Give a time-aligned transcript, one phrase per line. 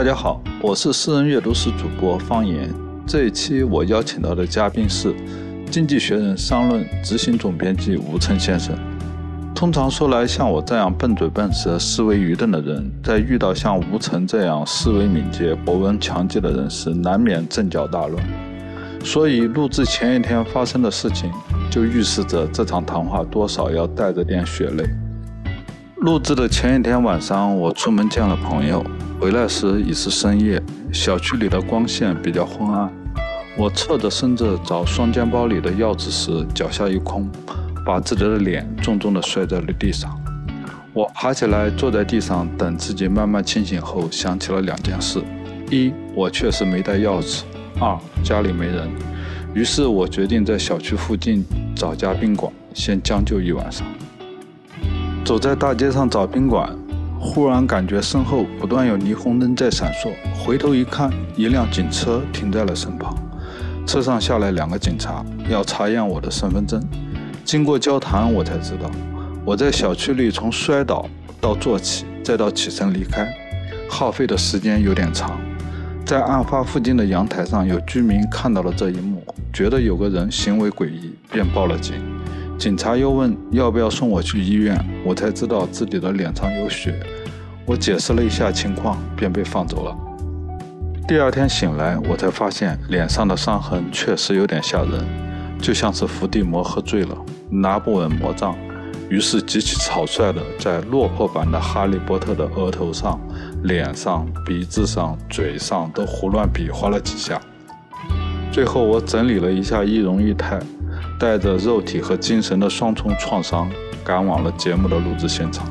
[0.00, 2.72] 大家好，我是私人阅读室主播方言。
[3.06, 5.12] 这一期我邀请到的嘉宾是
[5.70, 8.74] 《经济学人》商论执行总编辑吴晨先生。
[9.54, 18.24] 通常说来，像我这样笨嘴笨舌、思维愚钝的人，在遇到像吴晨这样思维敏捷、博闻强记的人时，难免阵脚大乱。
[19.04, 21.30] 所以，录制前一天发生的事情，
[21.70, 24.82] 就预示着这场谈话多少要带着点血泪。
[25.96, 28.82] 录制的前一天晚上，我出门见了朋友，
[29.20, 30.58] 回来时已是深夜，
[30.90, 32.90] 小区里的光线比较昏暗。
[33.54, 37.30] 我侧着身子找双肩包里的钥匙时，脚下一空，
[37.84, 40.10] 把自己的脸重重地摔在了地上。
[40.94, 45.22] 我爬起来坐在地上等自己慢慢清醒后，想起了两件事：
[45.70, 47.42] 一，我确实没带钥匙；
[47.78, 48.88] 二，家里没人。
[49.52, 51.44] 于是我决定在小区附近
[51.76, 53.86] 找家宾馆，先将就一晚上。
[55.26, 56.74] 走在大街上找宾馆，
[57.22, 60.10] 忽然感觉身后不断有霓虹灯在闪烁。
[60.34, 63.14] 回头一看，一辆警车停在了身旁，
[63.86, 66.82] 车上下来两个警察，要查验我的身份证。
[67.44, 68.90] 经过交谈，我才知道
[69.44, 71.06] 我在小区里从摔倒
[71.40, 73.28] 到坐起，再到起身离开，
[73.88, 75.38] 耗费的时间有点长。
[76.06, 81.94] 在案发附近的阳台上，有居民看到了这一幕，觉得有个人行为诡异，便报了警。
[82.60, 86.94] 警察又问要不要送我去医院，我才知道自己的脸上有血。
[87.64, 89.96] 我解释了一下情况，便被放走了。
[91.08, 95.06] 第二天醒来，我才发现脸上的伤痕确实有点吓人，
[95.58, 97.16] 就像是伏地魔喝醉了，
[97.48, 98.54] 拿不稳魔杖，
[99.08, 103.18] 于是极其草率地在落魄版的哈利波特的额头上、
[103.62, 107.40] 脸上、鼻子上、嘴上都胡乱比划了几下。
[108.52, 110.60] 最后，我整理了一下仪容仪态。
[111.20, 113.70] 带着肉体和精神的双重创伤，
[114.02, 115.70] 赶往了节目的录制现场。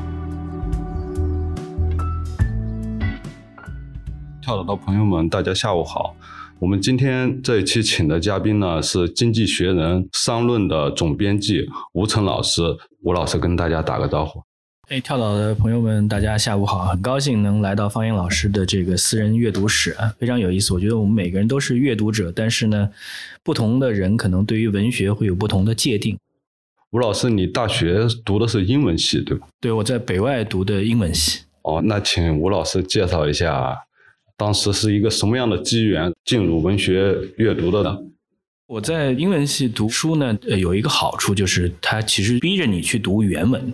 [4.40, 6.14] 跳岛的朋友们，大家下午好。
[6.60, 12.62] 我们今天这一期请的嘉宾呢，是《经济学人》商论的总编辑吴成老师。
[13.02, 14.40] 吴老师跟大家打个招呼。
[14.90, 16.84] 哎，跳岛的朋友们，大家下午好！
[16.86, 20.74] 很高兴能来到方言老师的这个私人阅读室啊，非常有意思。
[20.74, 22.90] 我觉得我们每个人都是阅读者，但是呢，
[23.44, 26.18] 不同的人可能对于文学会有不同的界定。
[26.90, 29.46] 吴老师，你大学读的是英文系对吧？
[29.60, 31.42] 对，我在北外读的英文系。
[31.62, 33.78] 哦，那请吴老师介绍一下，
[34.36, 37.96] 当时是一个什么样的机缘进入文学阅读的呢？
[38.66, 43.72] 我在英文系读书呢，呃，有一个好处就是它其实逼着你去读原文。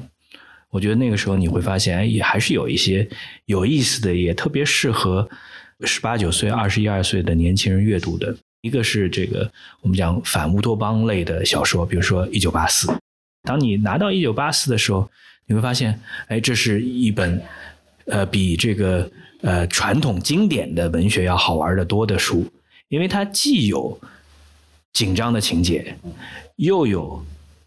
[0.76, 3.08] 我觉得那个时候你会发现，哎，也还是有一些
[3.46, 5.26] 有意思的，也特别适合
[5.84, 8.36] 十八九岁、二十一二岁的年轻人阅读的。
[8.60, 9.50] 一个是这个
[9.80, 12.88] 我们讲反乌托邦类的小说，比如说《一九八四》。
[13.42, 15.08] 当你拿到《一九八四》的时候，
[15.46, 15.98] 你会发现，
[16.28, 17.42] 哎，这是一本
[18.04, 19.10] 呃比这个
[19.40, 22.46] 呃传统经典的文学要好玩的多的书，
[22.88, 23.98] 因为它既有
[24.92, 25.96] 紧张的情节，
[26.56, 27.24] 又有。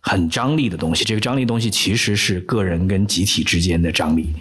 [0.10, 4.34] 很张力的东西，这个张力东西其实是个人跟集体之间的张力，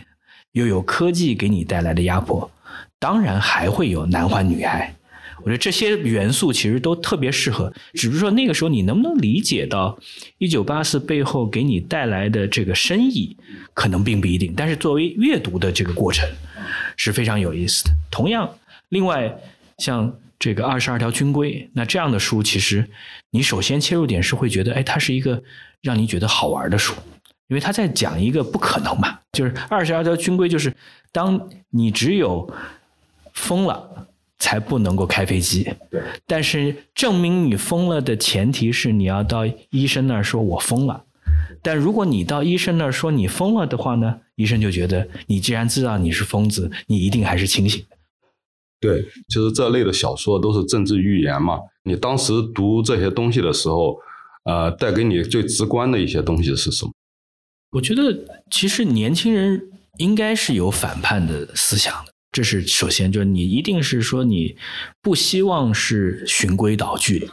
[0.53, 2.51] 又有科技给你带来的压迫，
[2.99, 4.95] 当然还会有男欢女爱。
[5.41, 9.99] 我觉得这些元素其实都特别适合，只是说那个时候你能不能理解到
[10.39, 13.37] 《一九八四》背后给你带来的这个深意，
[13.75, 14.55] 可能并不一定。
[14.57, 16.27] 但是作为阅读的这个过程
[16.97, 17.91] 是非常有意思的。
[18.11, 18.49] 同样，
[18.89, 19.39] 另外
[19.77, 20.11] 像。
[20.39, 22.89] 这个二十二条军规，那这样的书，其实
[23.31, 25.43] 你首先切入点是会觉得，哎，它是一个
[25.83, 26.95] 让你觉得好玩的书，
[27.49, 30.73] 因为他在讲一个不可能嘛，就是二十二条军规，就是
[31.11, 32.49] 当你只有
[33.35, 34.07] 疯了
[34.39, 41.05] 才不能够开飞机，对，但是证明你疯了的前提是你要到医生那儿说我疯了，
[41.63, 47.98] 但如果你到医生那儿说你疯了的话呢，医生就觉得你既然知道你是疯子，你一定还是清醒的。
[48.81, 51.59] 对，其实这类的小说都是政治寓言嘛。
[51.83, 53.99] 你当时读这些东西的时候，
[54.45, 56.93] 呃，带给你最直观的一些东西是什么？
[57.73, 58.17] 我觉得，
[58.51, 59.61] 其实年轻人
[59.99, 62.13] 应该是有反叛的思想的。
[62.31, 64.57] 这是首先，就是你一定是说你
[65.03, 67.29] 不希望是循规蹈矩，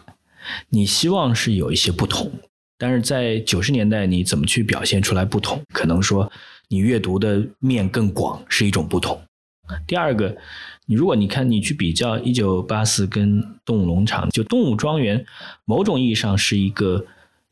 [0.69, 2.31] 你希望是有一些不同。
[2.79, 5.61] 但是在九十年代，你怎么去表现出来不同？
[5.71, 6.31] 可能说
[6.69, 9.21] 你阅读的面更广是一种不同。
[9.85, 10.35] 第二个。
[10.85, 15.19] 你如果你看你去比较《一九八四》跟《动物农场》，就《动物庄园》，
[15.65, 17.05] 某种意义上是一个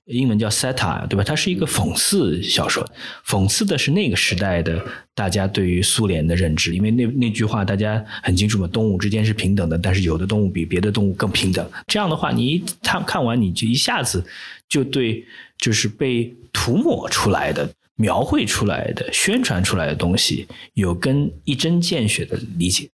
[0.06, 1.24] 英文叫 seta 对吧？
[1.24, 2.86] 它是一个讽刺小说，
[3.26, 4.86] 讽刺的是那个时代的
[5.16, 6.76] 大家对于苏联的认知。
[6.76, 11.68] 因为那那句话大家很清楚嘛，动物之间是平等的，但是有的动物比别的动物更平等。
[11.88, 14.24] 这样的话，你一看看完，你就一下子
[14.68, 15.26] 就对
[15.58, 22.90] 就是被涂抹出来的、描绘出来的、宣传出来的东西有跟一针见血的理解。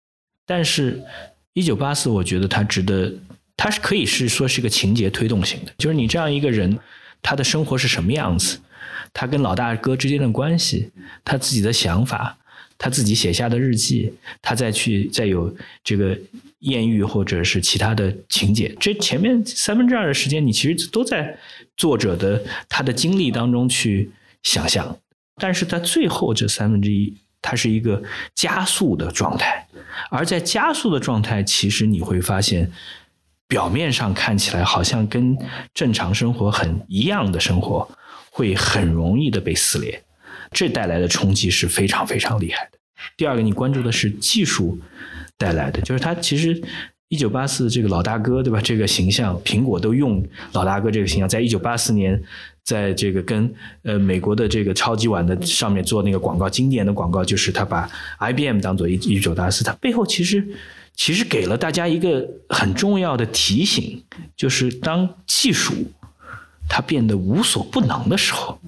[0.46, 1.02] 但是，
[1.54, 3.12] 一九八四，我觉得它值得，
[3.56, 6.78] 它是可以是说是个情节推动型的，就是你这样一个人，
[7.20, 8.60] 他的生活是什么样子，
[9.12, 10.92] 他跟老大哥之间的关系，
[11.24, 12.38] 他自己的想法，
[12.78, 15.52] 他自己写下的日记，他再去再有
[15.82, 16.16] 这个
[16.60, 21.36] 艳遇或者是其他的情节，这前面三分之二的时间，你其实都在
[21.76, 24.10] 作者的他的经历当中去
[24.42, 24.96] 想象，
[25.36, 27.16] 但是在最后这三分之一。
[27.42, 28.02] 它是一个
[28.34, 29.66] 加速的状态，
[30.10, 32.70] 而在加速的状态，其实你会发现，
[33.46, 35.36] 表面上看起来好像跟
[35.72, 37.88] 正常生活很一样的生活，
[38.30, 40.02] 会很容易的被撕裂，
[40.50, 42.78] 这带来的冲击是非常非常厉害的。
[43.16, 44.80] 第二个，你关注的是技术
[45.38, 46.60] 带来的，就是它其实
[47.08, 48.60] 一九八四这个老大哥，对吧？
[48.60, 52.20] 这个形象，苹果都用老大哥这个形象，在一九八四年。
[52.66, 53.48] 在这个跟
[53.84, 60.44] 呃美国的这个超级碗的上面做那个广告，经典的广告就是他把 IBM 当做一一九大四，它背后其实
[60.96, 64.02] 其实给了大家一个很重要的提醒，
[64.36, 65.72] 就是当技术
[66.68, 68.58] 它变得无所不能的时候，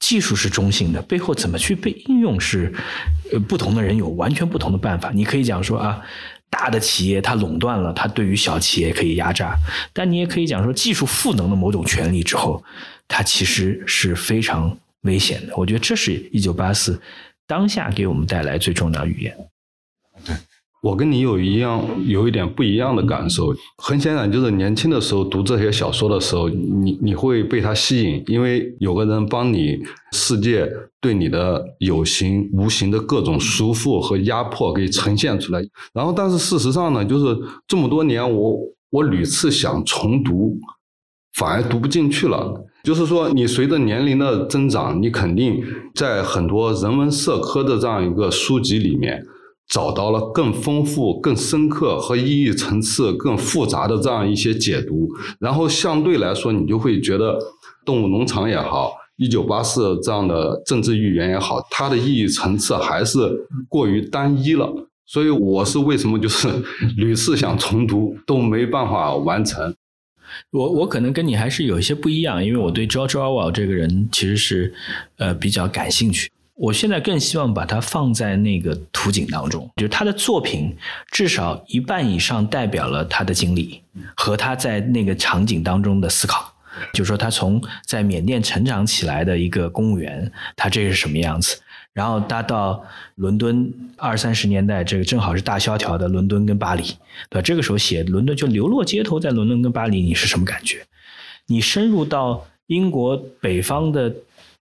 [0.00, 2.72] 技术是中性的，背后怎么去被应用是
[3.32, 5.10] 呃不同的人有完全不同的办法。
[5.12, 6.00] 你可以讲说啊，
[6.48, 9.54] 大的企业它垄断了，它对于小企业可以压榨，
[9.92, 12.64] 但你也可以讲说技术赋能了某种权利之后。
[13.12, 16.98] 它其实是非常危险的，我觉得这是一九八四
[17.46, 19.36] 当下给我们带来最重要的语言。
[20.24, 20.34] 对
[20.82, 23.54] 我跟你有一样，有一点不一样的感受。
[23.76, 29.78] 很显然，就是年轻的时候读这些小说的时候，你你会被它吸引，因为有个人帮你，
[30.12, 30.68] 世界
[31.00, 35.60] 对你的有形、无形的各种束缚和压迫给呈现出来。
[35.92, 37.38] 然后，但是事实上呢，就是
[37.68, 38.58] 这么多年，我
[38.90, 40.58] 我屡次想重读，
[41.34, 42.66] 反而读不进去了。
[42.84, 45.62] 就是说，你随着年龄的增长，你肯定
[45.94, 49.24] 在很多人文社科的这样一个书籍里面，
[49.68, 55.08] 找到了更丰富、更深刻和意义层次更复杂的这样一些解读。
[55.38, 57.34] 然后相对来说，你就会觉得
[57.86, 64.68] 《动物农场》也好，《一九八四》这样的政治寓言也好，它的意义层次还是过于单一了。
[65.06, 66.48] 所以，我是为什么就是
[66.96, 69.72] 屡次想重读都没办法完成。
[70.50, 74.74] 我我可能跟你还是有一些不一样，因为我对 George Orwell 这个人其实是
[75.16, 76.30] 呃比较感兴趣。
[76.54, 80.76] 我现在更希望把它放在那个图景当中，就是他的作品
[81.10, 83.82] 至少一半以上代表了他的经历
[84.14, 86.54] 和他在那个场景当中的思考。
[86.92, 91.56] 就是说，他从在缅甸成长起来的一个公务员，他这是什么样子？
[91.94, 92.82] 然后他到
[93.16, 96.82] 伦敦二三十年代，这个正好是大萧条的伦敦跟巴黎，
[97.28, 97.42] 对吧？
[97.42, 100.82] 这个时候写伦敦就流落街头，在伦敦跟巴黎，你是什么感觉？
[101.48, 104.10] 你深入到英国北方的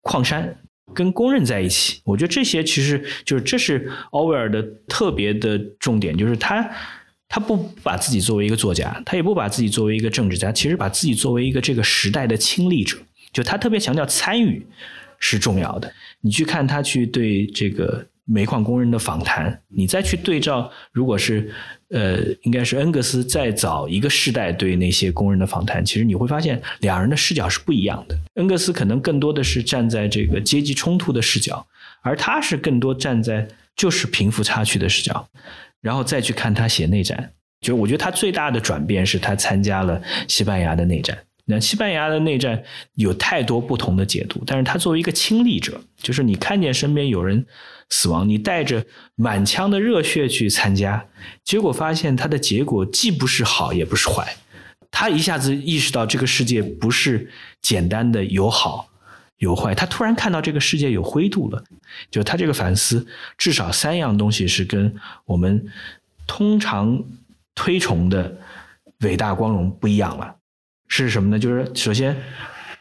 [0.01, 0.53] 矿山，
[0.93, 6.69] 跟工人在一起，我觉得这些其实就是这是奥威尔的特别的重点，就是他
[7.29, 12.97] 他不把自己作为一个作家，他也不把自己作为一个政治家，其实把自己作为一个这个时代的亲历者，
[13.31, 14.67] 就他特别强调参与。
[15.23, 15.93] 是重要的。
[16.21, 21.51] 你去看他去对这个煤矿工人的访谈，你再去对照，如果是
[21.89, 28.17] 呃，应该是恩格斯再早一个世代对那些工人的访谈，其实你会发现两人的视角是不一样的。
[28.35, 31.65] 恩格斯可能更多的是站在这个阶级冲突的视角，
[32.01, 35.27] 而他是更多站在就是贫富差距的视角。
[35.81, 41.17] 然后再去看他写内战，就我觉得他最大的转变是他参加了西班牙的内战。
[41.59, 47.45] 西班牙的内战有太多不同的解读，但是他作为一个亲历者，就是你看见身边有人
[47.89, 51.05] 死亡，你带着满腔的热血去参加，
[51.43, 54.35] 结果发现他的结果既不是好也不是坏，
[54.91, 57.29] 他一下子意识到这个世界不是
[57.61, 58.89] 简单的有好
[59.37, 61.63] 有坏，他突然看到这个世界有灰度了，
[62.11, 63.05] 就他这个反思，
[63.37, 64.93] 至少三样东西是跟
[65.25, 65.65] 我们
[66.27, 67.03] 通常
[67.55, 68.37] 推崇的
[68.99, 70.35] 伟大光荣不一样了。
[70.93, 71.39] 是什么呢？
[71.39, 72.13] 就是首先，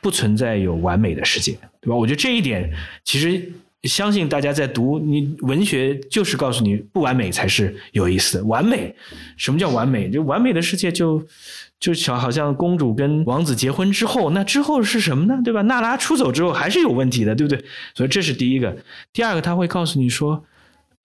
[0.01, 1.95] 不存在有完美的世界，对吧？
[1.95, 2.69] 我觉得这一点，
[3.05, 3.53] 其实
[3.85, 8.45] 相信大家在读你文学，就是告诉你不完美才是有意思的。
[8.47, 8.93] 完美，
[9.37, 10.11] 什么叫完美？
[10.11, 11.25] 就完美的世界，就
[11.79, 15.41] 就小好像公主跟王子结婚之后，那之后是什么呢？
[15.45, 15.63] 对吧？
[15.63, 17.65] 娜拉出走之后还是有问题的，对不对？
[17.95, 18.77] 所以这是第一个。
[19.13, 20.45] 第二个，他会告诉你说，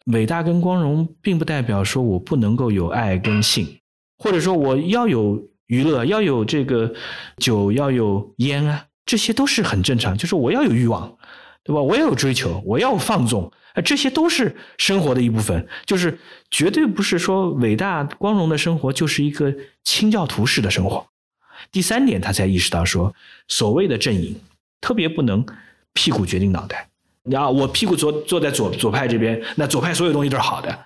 [0.07, 3.77] 伟大跟光荣，并不代表说我不能够有爱跟性，
[4.17, 5.47] 或者说我要有。
[5.67, 6.93] 娱乐要有这个
[7.37, 10.17] 酒，要有烟啊，这些都是很正常。
[10.17, 11.17] 就是我要有欲望，
[11.63, 11.81] 对吧？
[11.81, 15.67] 我要有追求，我要放纵，啊，这些都是生活的一部分。
[15.85, 16.17] 就是
[16.51, 19.53] 绝对不是说伟大光荣的生活就是一个
[19.83, 21.05] 清教徒式的生活。
[21.71, 23.13] 第三点，他才意识到说，
[23.47, 24.39] 所谓的阵营
[24.81, 25.43] 特别不能
[25.93, 26.89] 屁股决定脑袋。
[27.35, 30.85] 啊，我屁股坐坐在左左派这边，那左派所有东西都是好的。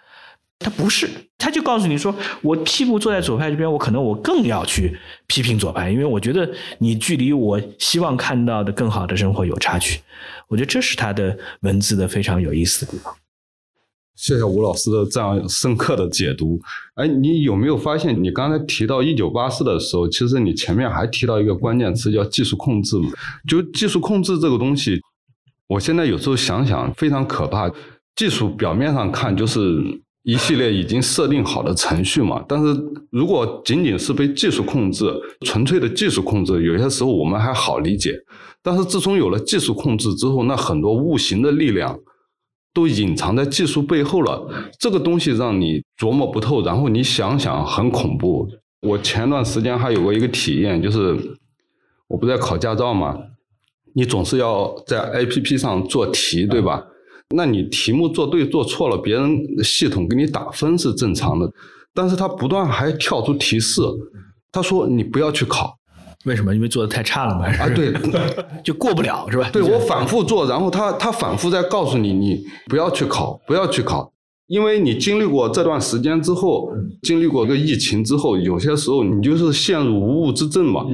[0.60, 6.50] 他不是，他就告诉你说，我屁股坐在左派这边，我可能我更要去批评左派，因为我觉得
[6.80, 10.02] 你距离我希望看到的更好的生活有差距。
[10.50, 13.16] 我觉得这是他的文字的非常有意思的地方。
[14.18, 16.60] 谢谢吴老师的这样深刻的解读。
[16.96, 23.10] 哎，你有没有发现，你刚才提到一九八四的时候，其实你前面还提到一个关键词叫技术控制嘛？
[23.48, 25.00] 就技术控制这个东西，
[25.68, 27.72] 我现在有时候想想非常可怕。
[28.14, 29.82] 技术表面上看就是
[30.30, 35.06] 一系列已经设定好的程序嘛，但是如果仅仅是被技术控制，
[35.46, 38.14] 纯粹的技术控制，有些时候我们还好理解。
[38.62, 42.00] 但是自从有了技术控制之后，那很多无形的力量。
[42.72, 44.48] 都隐藏在技术背后了，
[44.80, 48.48] 这个东西让你琢磨不透，然后你想想很恐怖。
[48.82, 51.18] 我前段时间还有过一个体验，就是
[52.08, 53.18] 我不在考驾照嘛，
[53.96, 56.86] 你总是要在 A P P 上做题，对吧？
[57.36, 61.52] 那你题目做对做错了，别人系统给你打分是正常的，
[61.94, 63.82] 但是他不断还跳出提示，
[64.52, 65.76] 他说你不要去考。
[66.26, 66.54] 为什么？
[66.54, 67.46] 因为做的太差了嘛？
[67.46, 67.94] 啊，对，
[68.62, 69.50] 就过不了是吧？
[69.54, 74.12] 对我反复做，然后他他反复在告诉你，你不要去考，不要去考，
[74.50, 76.70] 因为你经历过这段时间之后，
[77.04, 80.86] 经历过个疫情之后，有些时候你就是陷入无物之症嘛，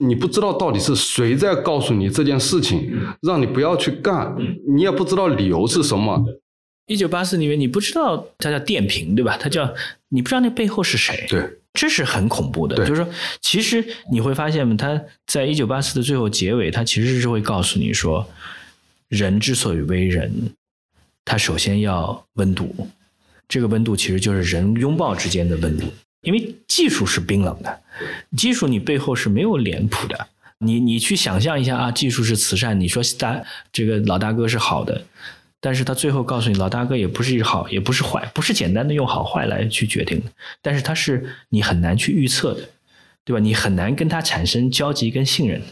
[0.00, 2.90] 你不知道到底是谁在告诉你这件事情，
[3.20, 4.34] 让你不要去干，
[4.74, 6.24] 你也不知道理由是什么。
[6.86, 9.36] 一九八四里面，你不知道它叫电瓶对吧？
[9.38, 9.72] 它叫
[10.08, 11.26] 你不知道那背后是谁。
[11.28, 11.58] 对。
[11.74, 13.08] 这是很恐怖的，就是说，
[13.40, 18.26] 其实你会发现，它在一九八四的最后结尾，它其实是会告诉你说，
[19.08, 20.30] 人之所以为人，
[21.24, 22.74] 他首先要温度，
[23.48, 25.86] 这个温度其实就是人拥抱之间的温度，
[26.22, 27.80] 因为技术是冰冷的，
[28.36, 30.26] 技术你背后是没有脸谱的，
[30.58, 35.02] 你你去想象一下啊，技术是慈善，你说大这个老大哥是好的。
[35.64, 40.26] 但是他最后告诉你，老大哥也不是好，也不是坏，不是简单的用好坏来去决定的。
[40.60, 42.68] 但是他是你很难去预测的，
[43.24, 43.38] 对吧？
[43.38, 45.62] 你很难跟他产生交集跟信任，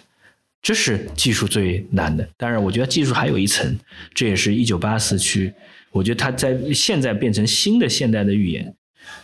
[0.62, 2.28] 这是技术最难的。
[2.36, 3.76] 当然，我觉得技术还有一层，
[4.14, 5.52] 这也是一九八四去，
[5.92, 8.74] 我觉得它在现在变成新的现代的预言。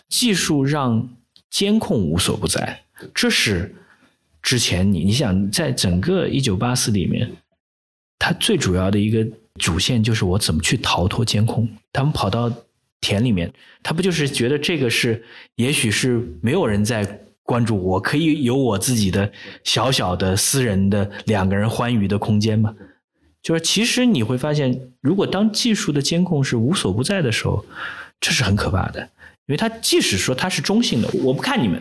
[0.09, 1.09] 技术让
[1.51, 2.83] 监控无所不在，
[3.15, 3.75] 这是
[4.43, 7.31] 之前你你想在整个一九八四里面，
[8.19, 9.27] 它最主要的一个。
[9.59, 11.67] 主线就是我怎么去逃脱监控？
[11.91, 12.53] 他们跑到
[13.01, 13.51] 田里面，
[13.83, 19.33] 他不就是觉得这个是，也许是没有人在关注，我可以有我自己的
[19.65, 22.75] 小小的私人的两个人欢愉的空间吗？
[23.47, 27.65] 就是其实你会发现，如果当技术的监控是无所不在的时候，
[28.21, 29.01] 这是很可怕的，
[29.47, 31.81] 因为它即使说它是中性的，我不看你们，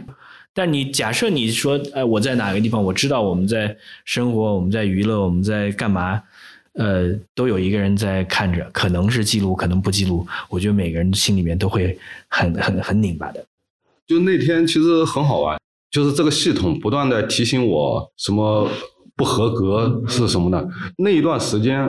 [0.53, 6.22] 但你假设你说，哎，我在哪个地方，我知道我们在生活，我们在娱乐，我们在干嘛？
[6.74, 10.27] 呃，都有一个人在看着，可能是记录，可能不记录。
[10.50, 13.43] 我觉得每个人心里面都会很很很拧巴的。
[14.05, 18.69] 就那天其实很好玩，就是这个系统不断的提醒我什么
[19.15, 20.63] 不合格是什么呢？
[20.98, 21.84] 那一段时间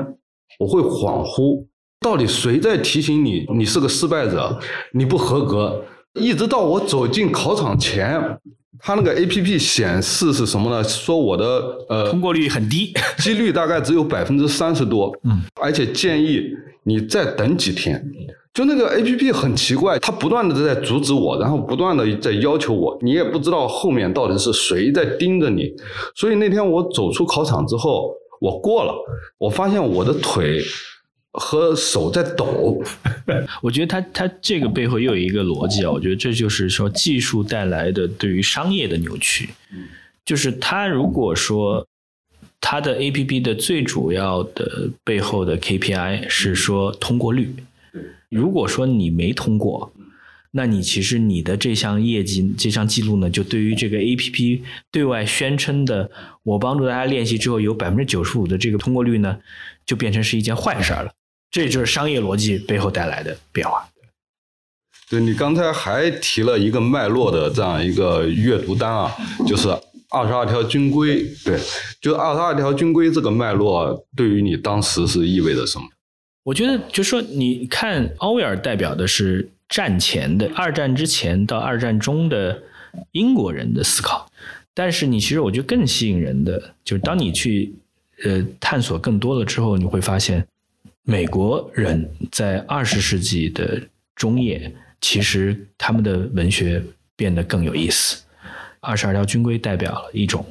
[0.58, 1.66] 我会恍惚，
[2.00, 3.44] 到底谁在提醒你？
[3.54, 4.58] 你是个失败者，
[4.92, 5.84] 你不合格。
[6.14, 8.38] 一直到我走进考场前。
[8.80, 10.82] 他那个 A P P 显示是什么呢？
[10.84, 11.44] 说我的
[11.88, 16.42] 呃通过率很低， 几率大概只有百分之三十多，嗯，而且建议
[16.84, 18.04] 你再等几天。
[18.52, 25.70] 就那个 A P P 很奇怪，它不断的在阻止我，然后不断的在要求我，你也不知道后面到底是谁在盯着你。
[26.14, 28.94] 所以那天我走出考场之后，我过了，
[29.38, 30.62] 我发现我的腿。
[31.38, 32.82] 和手在抖，
[33.62, 39.50] 我觉得他他这个背后又有一个逻辑啊，我觉得这就是说技术带来的对于商业的扭曲，
[40.24, 41.86] 就是他如果说
[42.58, 47.54] 他的 A P P 的最主要的背后的 K P I 是说通过率，
[48.30, 49.92] 如果说你没通过，
[50.52, 56.10] 那你其实你的这项业绩这项记录呢，就对于这个 A P P 对外宣称的
[56.42, 59.38] 我帮助大家练习之后有百分之九十五的这个通过率呢，
[59.84, 61.12] 就变成是一件坏事了。
[61.50, 63.88] 这就是商业逻辑背后带来的变化。
[65.08, 69.68] 对你刚才还提了一个脉络的这样一个阅读单啊，就是
[70.10, 71.24] 二十二条军规。
[71.44, 71.60] 对，
[72.00, 75.84] 就二十二条军规这个脉络，对于你当时是意味着什么？
[76.42, 82.60] 我觉得，就说你看，奥威尔代表的是战前的二战之前到二战中的
[83.12, 84.28] 英国人的思考，
[84.74, 87.72] 但是你其实我觉得更吸引人的，就是当你去
[88.24, 90.44] 呃探索更多了之后，你会发现。
[91.08, 93.80] 美国人在二十世纪的
[94.16, 96.82] 中叶，其实他们的文学
[97.14, 98.24] 变得更有意思。
[98.80, 100.44] 二十二条军规代表了一种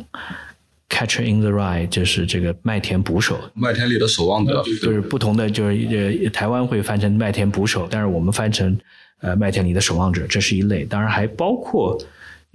[0.89, 8.79] Catcher in the Rye，就是这个麦田捕手，麦田里的守望者，就是不同的，就是呃，台湾会翻成麦田捕手，但是我们翻成
[9.19, 10.85] 呃麦田里的守望者，这是一类。
[10.85, 12.01] 当然还包括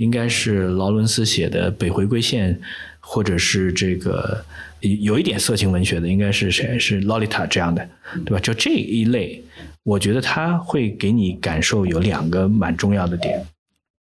[0.00, 2.54] 应该是劳伦斯写的《北回归线》，
[3.00, 4.42] 或者是这个
[4.80, 6.78] 有一点色情文学的，应该是谁？
[6.78, 7.86] 是 Lolita 这样的，
[8.24, 8.40] 对吧？
[8.40, 9.44] 就这一类，
[9.82, 13.46] 我觉得他会给你感受有两个蛮重要的点。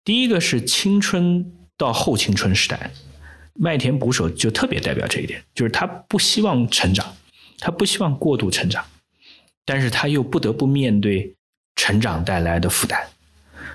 [0.06, 1.46] 第一个是青春
[1.78, 2.92] 到后青春时代。
[3.62, 7.06] 麦田捕手就特别代表这一点，就是他不希望成长，
[7.58, 8.86] 他不希望过度成长，
[9.66, 11.36] 但是他又不得不面对
[11.76, 12.98] 成长带来的负担。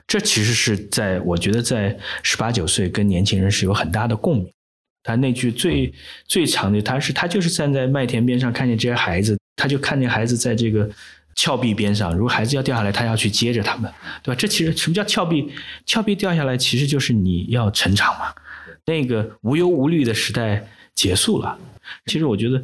[0.07, 4.51] 这其实是在我觉得在十八九岁跟年轻人是有很大的共鸣。
[5.03, 5.93] 他那句最
[6.27, 10.89] 最长的，他是他就是站在麦田边上看见这些孩子，他就看见孩子在这个
[11.35, 13.93] 峭壁边上，如果孩子要掉下来，他要去接着他们，
[14.23, 14.39] 对吧？
[14.39, 15.53] 这其实什么叫峭壁？
[15.85, 18.33] 峭壁掉下来其实就是你要成长嘛。
[18.87, 21.59] 那个无忧无虑的时代结束了。
[22.07, 22.63] 其实我觉得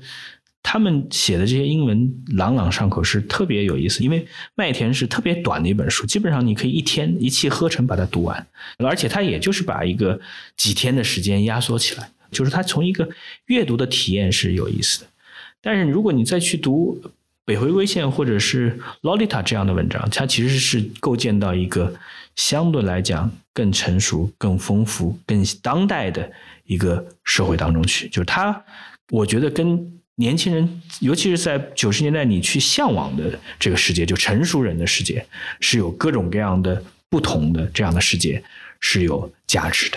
[0.63, 4.21] 他们写的这些英文朗朗上口是特别有意思，因为
[4.55, 8.47] 《麦田》是特别短的一本书，基本上你可以一天一气呵成把它读完，
[8.79, 10.21] 而且它也就是把一个
[10.57, 13.09] 几天的时间压缩起来，就是它从一个
[13.47, 15.07] 阅读的体验是有意思的。
[15.61, 17.01] 但是如果你再去读
[17.45, 21.95] 《北回归线》或者是《Lolita》这样的文章，它其实是构建到一个。
[22.37, 26.31] 相对来讲更成熟、更丰富、更当代的
[26.65, 28.65] 一个社会当中去，就是它，
[29.11, 35.27] 我觉得跟年轻人，尤其是在九十年代你去向往的这个世界，就成熟人的世界，
[35.61, 38.43] 是有各种各样的不同的这样的世界
[38.81, 39.97] 是有价值的。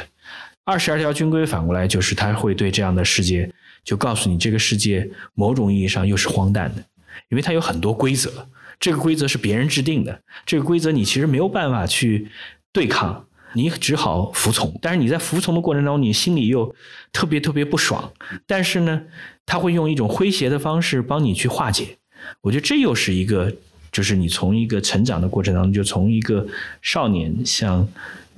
[0.64, 3.52] 二十二条军规反过来就是他会对这样的世界
[3.84, 6.82] 就告诉你，这个世界某种意义上又是荒诞的，
[7.28, 8.48] 因为它有很多规则。
[8.80, 12.30] 这个规则是别人制定的，这个规则你其实没有办法去
[12.72, 14.78] 对抗，你只好服从。
[14.82, 16.76] 但是你在服从的过程当中，你心里又
[17.12, 18.12] 特别特别不爽。
[18.46, 19.02] 但是呢，
[19.46, 21.98] 他会用一种诙谐的方式帮你去化解。
[22.42, 23.54] 我觉得这又是一个，
[23.92, 26.46] 就是你从一个成长的过程当中，就从一个
[26.82, 27.88] 少年向。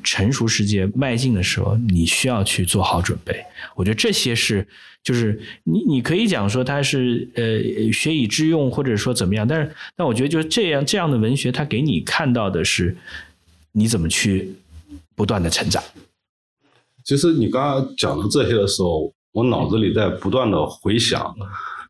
[0.08, 3.44] 成熟世界迈进的时候，你需要去做好准备。
[3.74, 4.64] 我觉得这些是，
[5.02, 9.48] 就是你你可以讲说他是呃学以致用，或者说怎么样。
[9.48, 12.96] 但是，但我觉得就是这样这样的文学，它给你看到的是
[13.72, 14.54] 你怎么去
[15.16, 15.82] 不断的成长。
[17.04, 21.36] 其实你刚刚讲的这些的时候，我脑子里在不断的回想。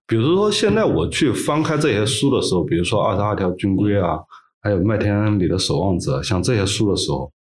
[0.08, 4.20] 比如说，现在我去翻开这些书的时候，比如说《二十二条军规》啊，
[4.62, 7.32] 还有《麦田里的守望者》，像这些书的时候。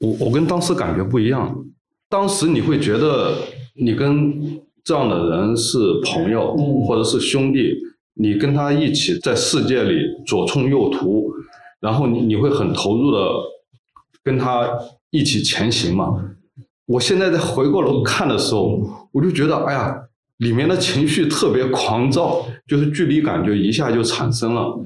[0.00, 1.64] 我我跟当时感觉不一样，
[2.08, 3.36] 当时你会觉得
[3.76, 7.72] 你跟这样的人是朋友或者是兄弟，
[8.14, 11.32] 你跟他一起在世界里左冲右突，
[11.78, 13.30] 然后你你会很投入的
[14.24, 14.76] 跟他
[15.12, 16.12] 一起前行嘛。
[16.86, 19.96] 我现在在回过头看的时候，我就觉得哎呀，
[20.38, 24.76] 里面的情绪特别狂躁，就是距离感觉一下就产生了。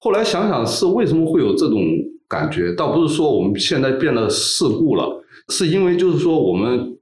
[0.00, 1.76] 后来想想是为什么会有这种。
[2.28, 6.96] 感觉倒不是说我们现在变得世故了，是因为就是说我们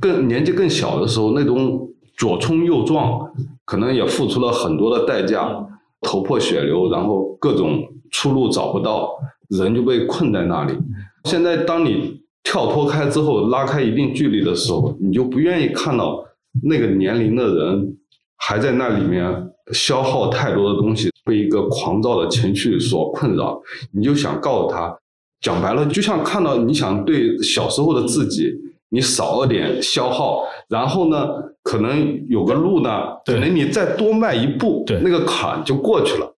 [0.00, 3.20] 更年纪更小的时候那种左冲右撞，
[3.64, 5.64] 可能也付出了很多的代价，
[6.00, 9.10] 头破血流，然后各种出路找不到，
[9.48, 10.72] 人就被困在那里。
[11.24, 16.24] 现在当你跳脱开之后，拉开一定距离的时候，你就不愿意看到
[16.62, 17.96] 那个年龄的人
[18.36, 21.10] 还在那里面消耗太多的东西。
[21.26, 23.58] 被一个狂躁的情绪所困扰，
[23.92, 24.94] 你就想告诉他，
[25.40, 28.52] 讲白了，就像看到你想对小时候的自己，
[28.90, 31.26] 你少了点消耗，然后呢，
[31.62, 32.90] 可能有个路呢，
[33.24, 36.33] 可能你再多迈一步，那个坎就过去了。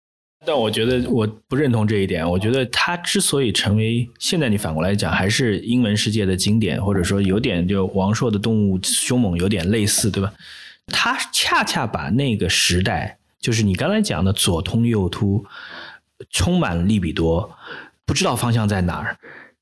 [0.46, 2.30] 但我觉得我不认同这一点。
[2.30, 10.32] 我觉得他之所以成为现在你反过来讲，还是英文世界的经典，或者说有点就王朔的《动物凶猛》有点类似，对吧？
[10.88, 13.18] 他恰恰把那个时代。
[13.40, 15.46] 就是你刚才讲的左通右突，
[16.32, 17.52] 充满利比多，
[18.04, 19.16] 不知道方向在哪儿，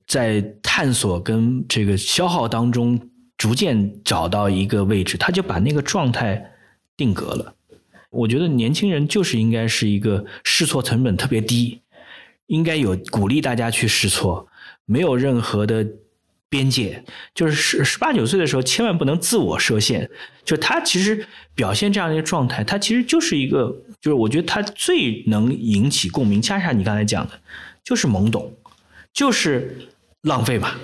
[0.08, 2.98] 在探索跟这个消耗当中，
[3.38, 6.52] 逐渐找到一个位置，他就把那个状态
[6.96, 7.54] 定格了。
[8.14, 11.82] 我觉得年轻人就是应该是一个试错成本特别低，
[12.48, 14.48] 应该有鼓励大家去试错，
[14.86, 15.86] 没有任何的。
[16.50, 20.08] 边界就是十十八九岁的时候，千万不能自我设限。
[20.46, 26.40] 就他其实表现这样的一个状态，他其实就是一个，就是我觉得他最能引起共鸣。
[26.40, 27.32] 恰恰你刚才讲的，
[27.84, 28.54] 就是懵懂，
[29.12, 29.90] 就是
[30.22, 30.76] 浪费嘛。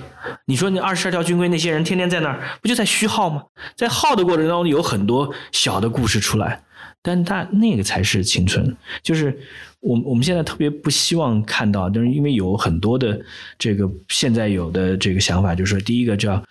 [0.46, 3.44] 你说那二十二条军规那些人天天在那儿，不就在虚耗吗？
[3.76, 6.63] 在耗的过程当中，有很多小的故事出来，
[7.02, 9.40] 但他那个才是青春，就是。
[9.82, 13.18] 我我们现在特别不希望看到，就是因为有很多的
[13.58, 16.44] 这个现在有的这个想法，就是说第一个叫，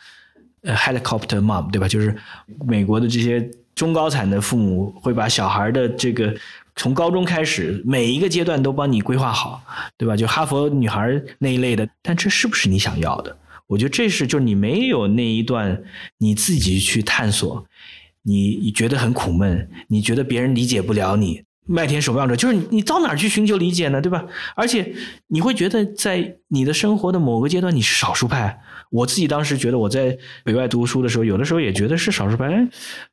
[0.63, 1.87] 呃 helicopter mom，对吧？
[1.87, 2.17] 就是
[2.67, 6.35] 美国的这些中高产的父母会把小孩的这个
[6.75, 9.63] 从高中开始每一个阶段都帮你规划好，
[9.99, 10.17] 对吧？
[10.17, 13.37] 就哈佛女孩那一类的，但这是不是你想要的？
[13.67, 15.83] 我觉得这是就是你没有那一段
[16.17, 17.63] 你自己去探索，
[18.29, 21.43] 你觉得很苦闷，你觉得别人理解不了你。
[21.71, 24.01] 麦田守望者就是你到哪儿去寻求理解呢？
[24.01, 24.25] 对吧？
[24.57, 24.95] 而且
[25.27, 28.59] 你会觉得在你的生活的某个阶段你是少数派。
[28.91, 32.47] 我自己当时觉得我在北外读书的时候，有的时候也觉得是少数派。
[32.47, 32.67] 哎，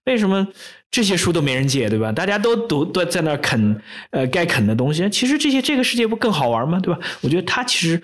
[0.06, 0.48] 为什么
[0.90, 1.90] 这些书都没人借？
[1.90, 2.14] 对吧？
[2.14, 5.10] 大家都读都在那啃呃该啃的东西。
[5.10, 6.80] 其实这些这个世界不更好玩吗？
[6.80, 7.00] 对吧？
[7.20, 8.02] 我觉得它其实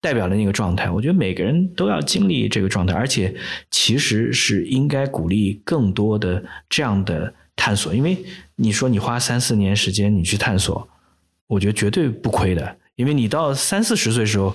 [0.00, 0.90] 代表了那个状态。
[0.90, 3.34] 我觉得每个人都要经历这个状态，而且
[3.70, 7.34] 其实是应该鼓励更多的这样的。
[7.58, 8.22] 探索，因为
[8.56, 10.86] 你说你花三四年时间你去探索，
[11.46, 12.76] 我觉得绝对不亏的。
[12.96, 14.54] 因为你到三四十岁时候，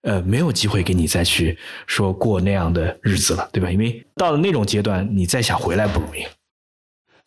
[0.00, 3.70] 呃，没有机会给你再去说过那样的日子了，对吧？
[3.70, 6.22] 因为到了那种阶段，你再想回来不容易。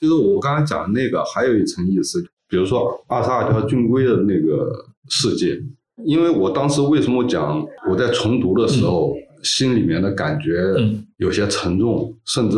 [0.01, 4.69] 就是我刚才讲的那个，还有一层意思，比如说二十二条军规的那个
[5.07, 5.57] 世界，
[6.03, 10.75] 因为我当时为什么讲我在重读的时候，心里面的感觉
[11.17, 12.57] 有些沉重，甚至。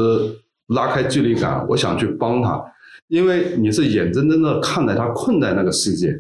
[0.76, 2.62] 拉开距离感，我想去帮他，
[3.08, 6.14] 因为你是眼睁睁的看着他困在那个世界，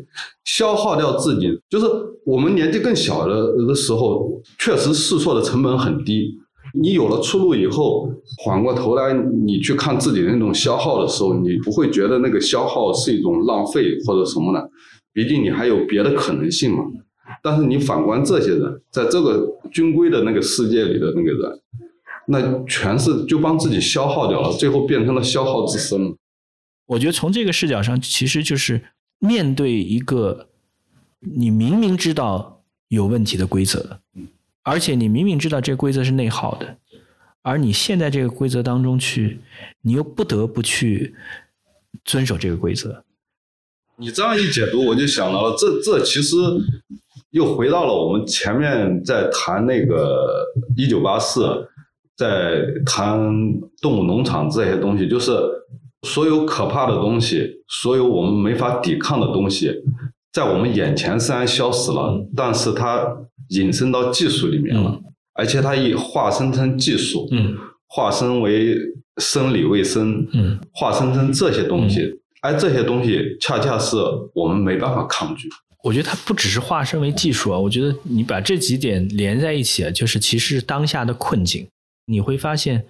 [0.45, 1.49] 消耗掉自己。
[1.69, 1.85] 就是
[2.25, 6.33] 我们年纪更小的的时候，确实试错的成本很低。
[6.73, 14.69] 你有了出路以后，缓过头来你去看自己的那种消耗的时候，你不会觉得那个消耗是一种浪费或者什么的？
[15.11, 16.85] 毕竟你还有别的可能性嘛。
[17.41, 21.61] 但是你反观这些人，在这个军规的那个世界里的那个人。
[22.29, 26.13] 那全是就帮自己消耗掉了，最后变成了消耗自身。
[26.87, 28.81] 我觉得从这个视角上，其实就是
[29.19, 30.49] 面对一个
[31.21, 34.01] 你明明知道有问题的规则，
[34.63, 36.77] 而且你明明知道这个规则是内耗的，
[37.43, 39.39] 而你现在这个规则当中去，
[39.83, 41.15] 你又不得不去
[42.03, 43.05] 遵守这个规则。
[43.95, 46.35] 你这样一解读，我就想到了，这这其实
[47.37, 50.45] 又回到了我们前面在谈那个
[50.75, 51.69] 一九八四。
[52.17, 53.15] 在谈
[53.79, 55.31] 动物农场这些东西，就是
[56.01, 59.71] 所有可怕的东西，所有我们没法抵抗的东西，
[60.33, 63.05] 在我们眼前虽然消失了，但是它
[63.49, 64.99] 引申到技术里面了，
[65.35, 67.29] 而且它已化身成技术，
[67.87, 68.75] 化身为
[69.17, 70.27] 生理卫生，
[70.73, 73.95] 化身成这些东西，而这些东西恰恰是
[74.33, 75.47] 我们没办法抗拒。
[75.83, 81.67] 我觉得它不只是化身为技术啊，我觉得你把这几点连在一起啊，就是其实当下的困境。
[82.05, 82.85] 你会发现，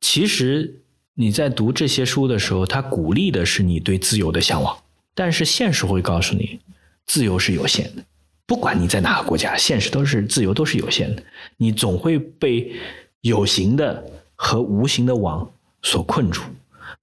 [0.00, 0.80] 其实
[1.14, 4.76] 你在读这些书的时候，它鼓励的是你对自由的向往。
[5.14, 6.58] 但是现实会告诉你，
[7.06, 8.02] 自由是有限的。
[8.46, 11.22] 不管你在哪个国家，现实都是自由都是有限的。
[11.56, 12.72] 你总会被
[13.20, 15.50] 有形的和无形的网
[15.82, 16.42] 所困住。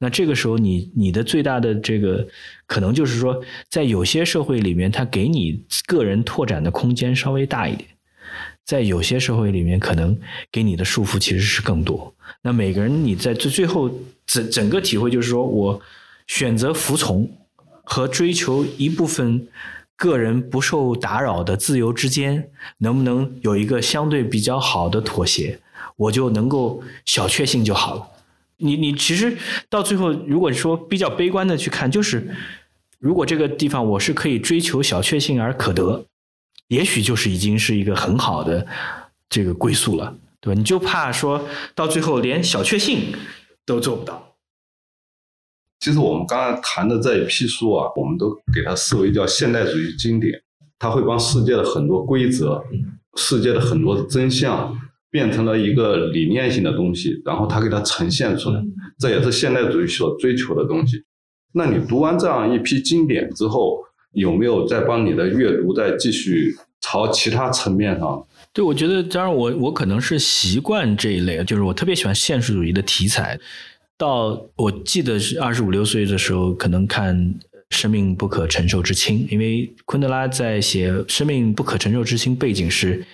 [0.04, 2.28] 那这个时候，你你的最大的这个
[2.66, 7.88] 可能就是说，在有些社会里面，它给你个人拓展的空间稍微大一点。
[8.66, 10.18] 在有些社会里面，可能
[10.52, 12.12] 给你的束缚其实是更多。
[12.42, 13.92] 那每个人你在最最后
[14.26, 15.80] 整整个体会就是说，我
[16.26, 17.30] 选择服从
[17.84, 19.48] 和追求一部分
[19.96, 25.60] 个人不受打扰的自由之间，能不能有一个相对比较好的妥协，
[25.96, 28.08] 我就能够小确幸就好了。
[28.62, 29.38] 你你其实
[29.70, 32.34] 到最后，如果说比较悲观的去看，就是
[33.00, 36.06] 如果这个地方我是可以追求小确幸而可得。
[36.68, 38.66] 也许就是已经是一个很好的
[39.30, 40.58] 这个归宿了，对吧？
[40.58, 41.46] 你就怕说
[41.76, 43.14] 到最后连小确幸
[43.66, 44.36] 都做不到。
[45.82, 50.42] 其实我们刚才谈的这一批书啊，我们都给它视为叫现代主义经典，
[50.80, 52.64] 它会帮世界的很多规则、
[53.18, 54.80] 世界的很多真相
[55.12, 58.64] 变成了一个理念性的东西，然后他给它呈现出来，
[58.98, 61.04] 这也是现代主义所追求的东西。
[61.54, 63.78] 那你读完这样一批经典之后，
[64.14, 68.26] 有没有再帮你的阅读再继续朝其他层面上？
[68.54, 73.38] 对，我觉得，当然，我我可能是习惯这一类，就是我特别喜欢现实主义的题材。
[73.98, 77.16] 到我记得是二十五六岁的时候，可能看
[77.70, 83.06] 《生命不可承受之轻》，因为昆德拉在写《生命不可承受之轻》，背景是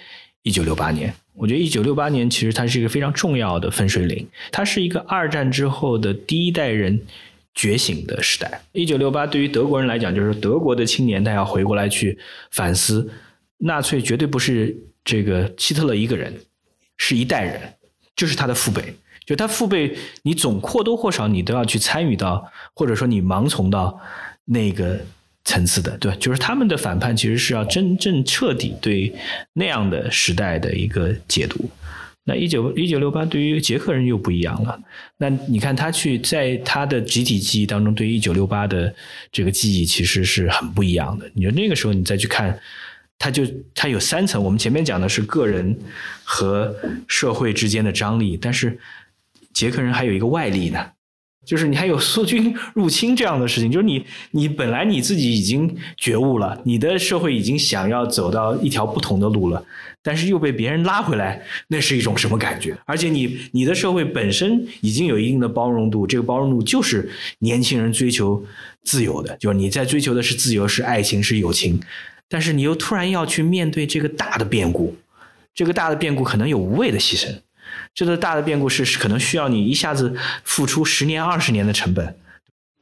[0.44, 1.14] 一九六八年。
[1.38, 7.00] 我觉得一九六八年其实它是一个非常重要的分水岭，它是一个二战之后的第一代人。
[7.60, 12.16] 觉醒的时代，一九六八对于德国人来讲，就是德国的青年他要回过来去
[12.52, 13.12] 反思，
[13.58, 16.32] 纳粹绝对不是这个希特勒一个人，
[16.98, 17.60] 是一代人，
[18.16, 18.94] 就是他的父辈，
[19.26, 24.00] 就他父辈，你总或多或少你都要去参与到，或者说你盲从到
[24.46, 25.00] 那个
[25.48, 29.12] 层次的，对，就是他们的反叛其实是要真正彻底对
[29.54, 31.70] 那样的时代的一个解读。
[32.26, 34.78] 那一九一九六八对于捷克人又不一样了。
[35.18, 38.94] 那你看他去在他的集体记忆当中，对一九六八的
[39.32, 41.32] 这个记忆其实是很不一样的。
[41.34, 42.60] 你说那个时候你再去看，
[43.18, 44.44] 他就他有三层。
[44.44, 45.74] 我们前面讲的是个人
[46.26, 46.76] 和
[47.08, 48.78] 社会之间的张力，但是
[49.54, 50.86] 捷克人还有一个外力呢。
[51.48, 59.64] 就是你还有苏军入侵这样的事情，就是你你本来你自己已经觉悟了，你的社会已经想要走到一条不同的路了，
[60.04, 62.78] 但是又被别人拉回来，那是一种什么感觉？
[62.86, 68.44] 而且你你的社会本身已经有一定的包容度，这个包容度就是年轻人追求
[68.84, 71.80] 自由的，就是你在追求的是自由，是爱情，是友情，
[72.28, 74.98] 但是你又突然要去面对这个大的变故，
[75.56, 77.40] 这个大的变故可能有无谓的牺牲。
[77.98, 82.16] 这个大的变故是是可能需要你一下子付出十年二十年的成本。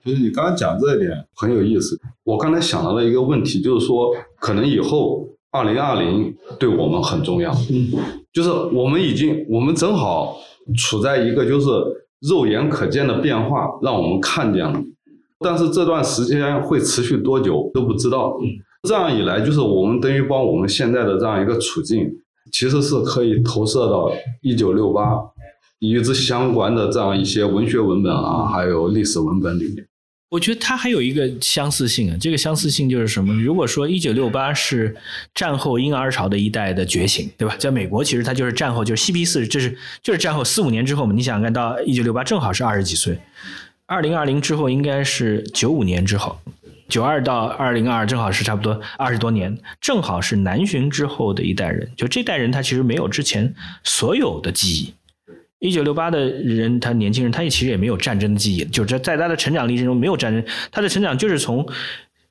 [0.03, 1.97] 就是你刚刚讲这一点很有意思。
[2.25, 7.53] 我刚才想到了一个问题，就是说可能以后二零二零对我们很重要。
[7.71, 7.87] 嗯，
[8.33, 10.35] 就是我们已经我们正好
[10.77, 11.69] 处在一个就是
[12.19, 14.77] 肉眼可见的变化，让我们看见了。
[15.39, 18.37] 但是这段时间会持续多久都不知道。
[18.83, 22.11] 这样一来，就是我们等于把我们现在的这样一个处境。
[22.55, 24.09] 其实是可以投射到
[24.41, 25.19] 一九六八
[25.79, 29.85] 与之相关的这样一些文学文本啊，还有历史文本里面。
[30.29, 33.33] 我觉得它还有一个相似性啊，这个相似性就是什么？
[33.43, 34.95] 如果说一九六八是
[35.33, 37.53] 战后婴儿潮的一代的觉醒，对吧？
[37.59, 41.13] 在美国，其实它就是战后就是嬉皮士，这是就是战后四五年之后嘛。
[41.13, 43.19] 你想看到一九六八正好是二十几岁，
[43.85, 46.37] 二零二零之后应该是九五年之后。
[46.87, 51.89] 九二到二零二正好是差不多二十多年，正好是南巡之后的一代人。
[51.97, 54.93] 就这代人，他其实没有之前所有的记忆。
[55.59, 58.63] 一九六八的人，他年轻人，他也其实也没有战争的记忆。
[58.65, 61.67] 就是在他的成长历程中没有战争，他的成长就是从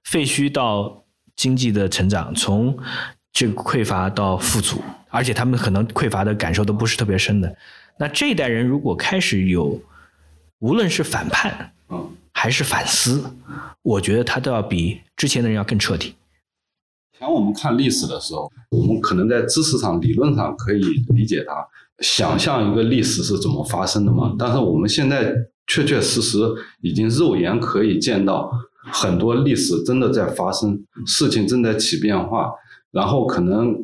[0.05, 2.79] 废墟到经济的成长，从
[3.33, 7.57] 这个匮乏到富足，而且他们可能匮乏的感受都不是特别深的。
[7.99, 9.81] 那这一代人如果开始有，
[10.65, 12.11] 无论是反叛，嗯。
[12.33, 13.23] 还是反思，
[13.83, 16.15] 我觉得他都要比之前的人要更彻底。
[17.19, 20.81] 前我们看历史的时候，我们可能在知识上、理论上可以
[21.15, 21.55] 理解它，
[21.99, 24.35] 想象一个历史是怎么发生的嘛。
[24.39, 25.35] 但是我们现在
[25.67, 26.39] 确确实实
[26.81, 28.51] 已经肉眼可以见到
[28.91, 32.51] 很多历史真的在发生，事情正在起变化，
[32.91, 33.77] 然后可能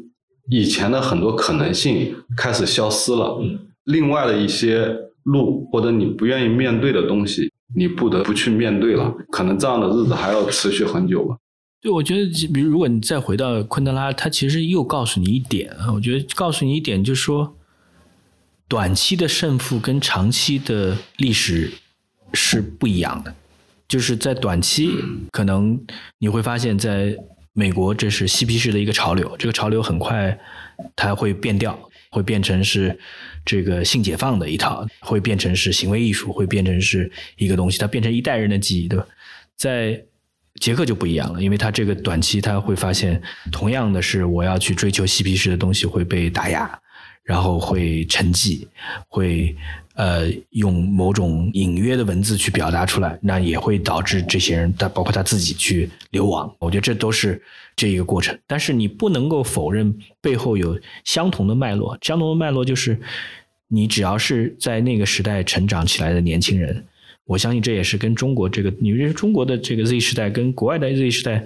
[0.49, 3.39] 以前的很多可能性开始消失了，
[3.85, 7.51] 另外的一些路或者你不愿意面对的东西。
[7.73, 11.37] 你不得不去面对了，可能这样的日子还要持续很久吧。
[11.81, 17.55] 对，我觉得，比如如果你再回到昆德拉，他其实又告诉你一点啊，我觉得告诉你一点，就是说，
[18.67, 21.71] 短期的胜负跟长期的历史
[22.33, 23.33] 是不一样的。
[23.87, 24.91] 就是在短期，
[25.31, 25.81] 可能
[26.19, 27.17] 你会发现在
[27.53, 30.37] 美国这是嬉皮士的一个潮流，这个潮流很快
[30.97, 31.79] 它会变掉，
[32.11, 32.99] 会变成是。
[33.43, 39.07] 这个性解放的一套会变成是行为艺术，会变成是一个东西，它变成一代人的记忆，对吧？
[39.57, 40.01] 在
[40.61, 43.21] 杰克就不一样了，因为他这个短期他会发现，
[43.51, 46.79] 同样的是我要去追求嬉皮士的东西会被打压，
[47.25, 48.69] 然后会沉寂，
[49.09, 49.57] 会。
[50.01, 56.51] 呃，用某种隐约的文字去表达出来，那也会导致这些人，他包括他自己去流亡。
[56.59, 57.43] 我觉得这都是
[57.77, 58.35] 这一个过程。
[58.47, 61.99] 但是你不能够否认背后有相同的脉络。
[62.01, 62.99] 相同的脉络就是，
[63.69, 66.83] 你只要是在那个时代成长起来的年轻人，
[67.27, 71.45] 我相信这也是跟中国这个，你认为中国的这个 Z 时代跟国外的 Z 时代，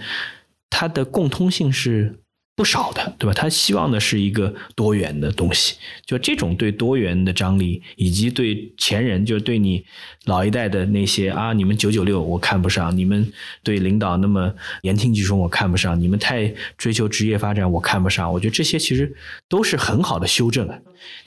[0.71, 2.21] 它的共通性是。
[2.57, 3.33] 不少的，对吧？
[3.35, 5.75] 他希望的是一个多元的东西，
[6.07, 9.85] 就这种对多元的张力，以及对前人，就对你
[10.27, 18.33] 老一代的那些啊，你们九九六我看不上，你们对领导那么言听计从我看不上，你们太追求职业发展我看不上。
[18.33, 19.13] 我觉得这些其实
[19.49, 20.69] 都是很好的修正。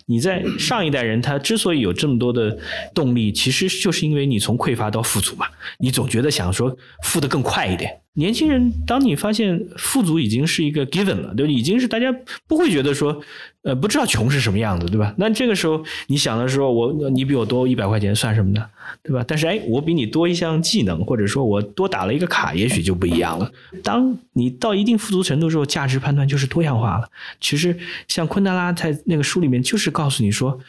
[0.06, 2.58] 你在上一代人，他之所以有这么多的
[2.96, 5.46] 动力，其实就是因为你从匮乏到富足嘛，
[5.80, 8.00] 你总觉得想说富得更快一点。
[8.18, 12.12] 年轻人，当你发现富足已经是一个 given 了，对，已经是大家
[12.48, 13.22] 不会觉得说，
[13.62, 15.14] 呃，不知道穷是什么样子，对吧？
[15.20, 18.66] 那这个时候你想的时候，我你比我多一百块钱算什么呢，
[19.04, 19.24] 对吧？
[19.28, 23.52] 但是哎，我比你多一项技能，或者说我多打了一个卡，也许就不一样了。
[23.84, 27.08] 当你到一定富足程度之后，价值判断就是多样化了。
[27.40, 27.78] 其实
[28.08, 30.60] 像昆德拉在那个书里面就是告诉你说，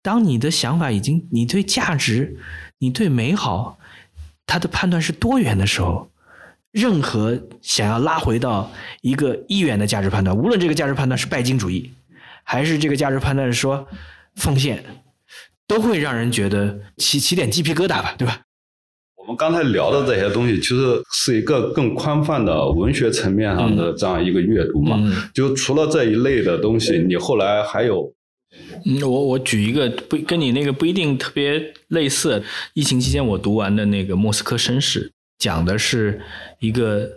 [0.00, 2.36] 当你的想法已经，你对价值，
[2.78, 3.80] 你对美好，
[4.46, 6.08] 它的判断是多元的时候。
[6.74, 8.68] 任何想要拉回到
[9.00, 11.88] 一个一元的价值判断，无论这个价值判断是拜金主义，
[12.42, 13.86] 还是这个价值判断是说
[14.34, 14.84] 奉献，
[15.68, 18.40] 都会让人觉得起起点鸡皮疙瘩吧，对吧？
[19.16, 24.98] 我们刚才聊的这些东西，其实是一个更宽泛的文学层面上的这样一个阅读嘛。
[25.32, 28.12] 就除了这一类的东西，你后来还有
[28.84, 32.42] 嗯，我我举一个不跟你那个不一定特别类似。
[32.74, 36.20] 疫情期间我读完的那个《莫斯科绅士》，讲的是
[36.60, 37.08] 一个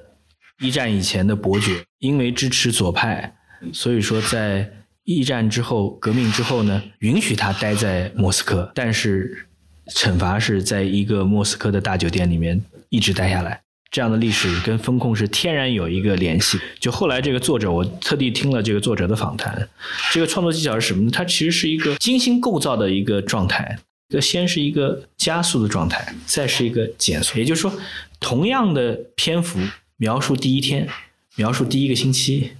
[0.59, 3.35] 一战以前的伯爵，因为支持左派，
[3.71, 4.69] 所以说在
[5.03, 9.47] 一战之后革命之后呢，允许他待在莫斯科，但是
[9.95, 13.61] 惩罚是在一个莫斯科的大酒店里面一直待下来。
[13.89, 16.59] 这样的历史跟风控是天然有一个联系。
[16.77, 19.65] 就后来这个作者，我特地听了这个作者的访谈。
[20.11, 21.09] 这个创作技巧是什么呢？
[21.09, 23.79] 它其实是一个精心构造的一个状态。
[24.09, 27.39] 这先是一个加速的状态，再是一个减速。
[27.39, 27.71] 也就是说，
[28.19, 29.59] 同样的篇幅
[29.97, 30.87] 描述第一天，
[31.35, 32.51] 描述第一个星期，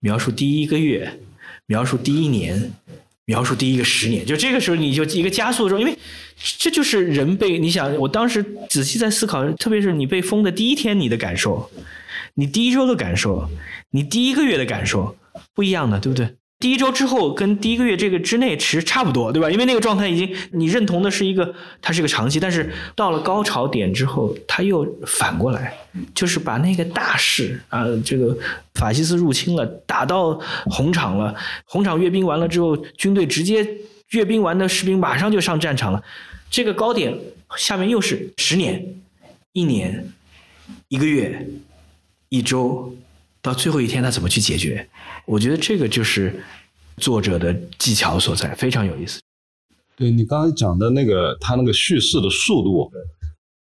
[0.00, 1.18] 描述第一个月，
[1.66, 2.72] 描述第一年。
[3.28, 5.94] 描述第一个十年，就这个时候你就一个加速的时候，因为
[6.56, 11.70] 这就是人被你想，我当时仔细在思考，特别是你被封的第一天，你的感受，
[12.36, 13.50] 你第一周的感受，
[13.90, 15.14] 你第一个月的感受
[15.52, 16.37] 不一样的，对不对？
[16.60, 19.48] 第一周之后跟第一个月这个之内其实差不多，对吧？
[19.48, 25.72] 因为那个状态已经你认同的是一个，它是一个长期，但是到了高潮点之后，它又反过来，
[26.14, 28.36] 就是把那个大势啊，这个
[28.74, 31.32] 法西斯入侵了，打到红场了，
[31.64, 33.64] 红场阅兵完了之后，军队直接
[34.10, 36.02] 阅兵完的士兵马上就上战场了，
[36.50, 37.16] 这个高点
[37.56, 38.84] 下面又是十年、
[39.52, 40.12] 一年、
[40.88, 41.46] 一个月、
[42.30, 42.92] 一周。
[43.40, 44.88] 到最后一天，他怎么去解决？
[45.26, 46.42] 我觉得这个就是
[46.96, 49.20] 作者的技巧所在，非常有意思。
[49.96, 52.90] 对你刚才讲的那个，他那个叙事的速度，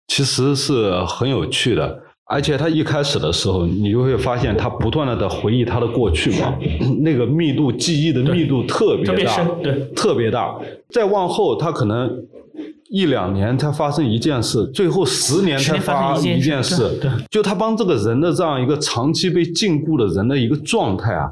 [0.08, 2.04] 其实是很有趣的。
[2.26, 6.58] 而且他一开始的时候，你就会发现他不断的在回忆他的过去嘛，
[7.02, 10.58] 那个密度记忆的密度特别大，对，特别大。
[10.90, 12.26] 再往后，他可能。
[12.92, 17.00] 一两年才发生一件事，最后十年才发一件事，
[17.30, 21.32] 就他帮这个人的这样一个长期被禁锢的人的一个状态啊，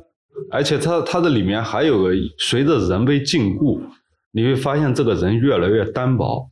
[0.50, 3.78] 而且他他的里面还有个随着人被禁锢，
[4.32, 6.48] 你会发现这个人越来越单薄，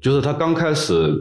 [0.00, 1.12] 就是他刚开始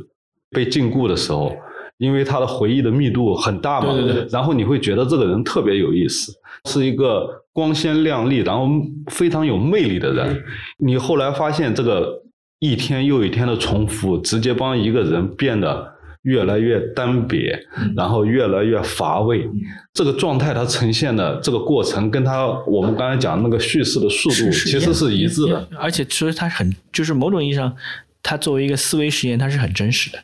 [0.51, 1.51] 被禁锢的时候，
[1.97, 3.95] 因为他的回忆的密度很大嘛，
[4.29, 6.31] 然后你会觉得这个人特别有意思，
[6.65, 8.67] 是一个光鲜亮丽，然后
[9.07, 10.39] 非常有魅力的人，
[10.77, 12.26] 你后来发现这个。
[12.59, 15.93] 一天又一天的重复，直接帮一个人变得
[16.23, 17.55] 越来越单瘪，
[17.95, 19.47] 然后越来越乏味。
[19.93, 25.67] 这个状态它呈现的这个过程，跟他我们刚才讲那个叙事的速度其实是一致的。
[25.77, 27.75] 而且其实它很，就是某种意义上，
[28.23, 30.19] 它作为一个思维实验，它是很真实的。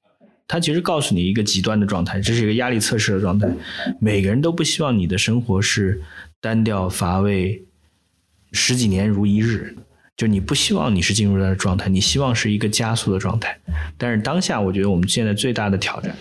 [0.48, 3.48] 它其实告诉你一个极端的状态，这是一个压力测试的状态。
[4.00, 6.02] 每个人都不希望你的生活是
[6.42, 7.64] 单调乏味，
[8.52, 9.76] 十几年如一日。
[10.16, 13.60] 就你不希望你是进入的状态，你希望是一个加速的状态。
[13.98, 16.16] 但是当下，我觉得我们现在最大的挑战，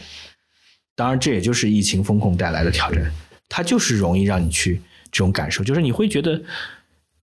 [0.97, 3.13] 当然这也就是疫情风控带来的挑战，
[3.49, 6.43] 它就是容易让你去这种感受，就是你会觉得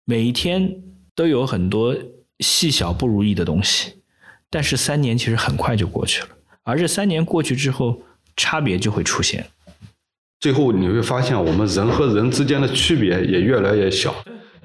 [0.06, 0.76] 每一天
[1.16, 1.98] 都有很多
[2.40, 3.94] 细小不如意的东西，
[4.50, 6.30] 但是三年其实很快就过去了，
[6.64, 8.02] 而这三年过去之后，
[8.38, 9.48] 差别就会出现。
[10.40, 14.16] 最后你会发现，我们人和人之间的区别也越来越小。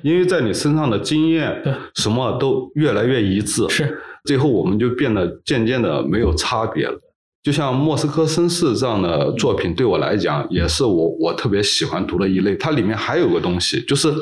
[0.04, 1.62] 因为在你身上的经验，
[1.94, 7.00] 什么都越来越一致，是最后我们就变得渐渐的没有差别了。
[7.42, 12.54] 就像《莫斯科绅士》这样的作品，对我来讲也是我我特别喜欢读的一类。
[12.56, 14.12] 它里面还有个东西，就是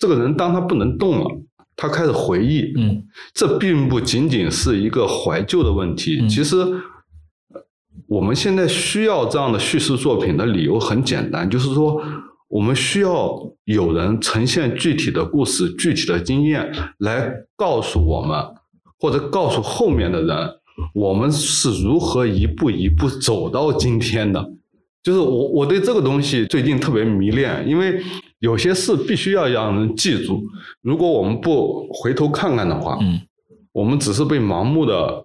[0.00, 1.26] 这个人当他不能动了，
[1.76, 2.72] 他开始回忆。
[2.76, 6.28] 嗯，这并不仅仅是一个怀旧的问题。
[6.28, 6.56] 其实
[8.08, 12.02] 我们现在需要这样的叙事作品的理由很简单，就是说。
[12.52, 13.34] 我们需要
[13.64, 18.38] 有人呈现具体的故事、具体的经验，来告诉我们，
[18.98, 20.36] 或者告诉后面的人，
[20.94, 24.52] 我们是如何一步一步走到今天的。
[25.02, 28.02] 就是我，我对这个东西最近特别迷恋，因为
[28.40, 30.42] 有些事必须要让人记住。
[30.82, 33.18] 如果我们不回头看看的话，嗯，
[33.72, 35.24] 我们只是被盲目的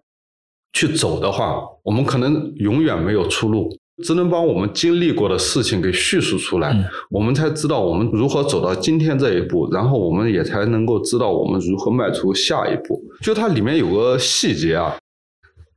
[0.71, 3.77] 去走的话，我们可能永远没有出路。
[4.03, 6.71] 只能把我们经历过的事情给叙述出来，
[7.09, 13.01] 我们才知道我们如何走到今天这一步，然后我们也才能够知道我们如何迈出下一步。
[13.21, 14.95] 就它里面有个细节啊，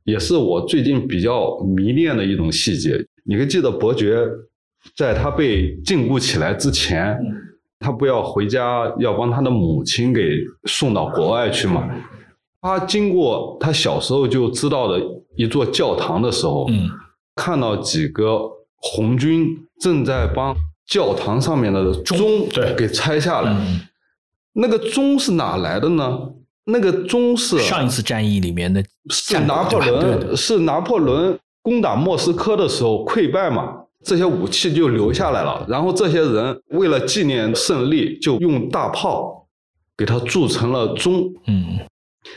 [0.03, 3.03] 也是我最近比较迷恋的一种细节。
[3.25, 4.23] 你还记得伯爵
[4.95, 7.17] 在他被禁锢起来之前，
[7.79, 10.21] 他不要回家，要帮他的母亲给
[10.65, 11.89] 送到国外去吗？
[12.61, 15.01] 他经过他小时候就知道的
[15.35, 16.87] 一座教堂的时候，嗯。
[17.35, 18.41] 看到几个
[18.77, 19.47] 红军
[19.79, 20.55] 正在帮
[20.87, 23.55] 教堂上面的钟给拆下来，
[24.53, 26.19] 那个钟是哪来的呢？
[26.65, 33.73] 那个钟是上一次战役里面的，是拿破仑，是拿破仑攻打莫斯科的时候溃败嘛，
[34.03, 35.65] 这些武器就留下来了。
[35.67, 39.47] 然后这些人为了纪念胜利，就用大炮
[39.97, 41.33] 给它铸成了钟。
[41.47, 41.79] 嗯，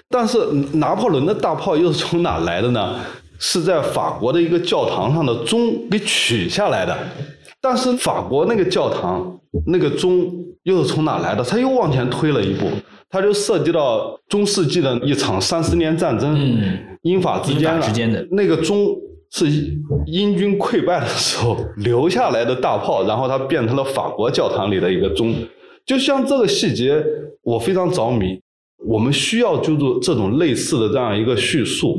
[0.09, 0.38] 但是
[0.72, 3.01] 拿破仑的大炮又是从哪来的呢？
[3.39, 6.97] 是在法国的一个教堂上的钟给取下来的。
[7.61, 10.30] 但是法国那个教堂那个钟
[10.64, 11.43] 又是从哪来的？
[11.43, 12.66] 他又往前推了一步，
[13.09, 16.39] 他就涉及到中世纪的一场三十年战争，
[17.03, 18.95] 英法之间之间的那个钟
[19.30, 19.47] 是
[20.07, 25.35] 英军溃败的时候留下来的大炮，然后它变成了法国教堂里的一个钟。
[25.87, 27.03] 就像这个细节，
[27.43, 28.39] 我非常着迷。
[28.87, 31.97] 我们需要就是这种类似的这样一个叙述，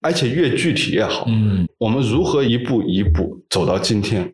[0.00, 1.26] 而且越具体越好。
[1.28, 4.32] 嗯，我们如何一步一步走到今天？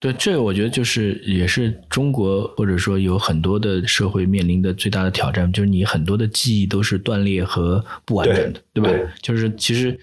[0.00, 8.90] 对，这我觉得就是也是中国或者说有很多的社会面临的最大的挑战，就是你很多的记忆都是断裂和不完整的，对吧？
[9.20, 9.98] 就是其实，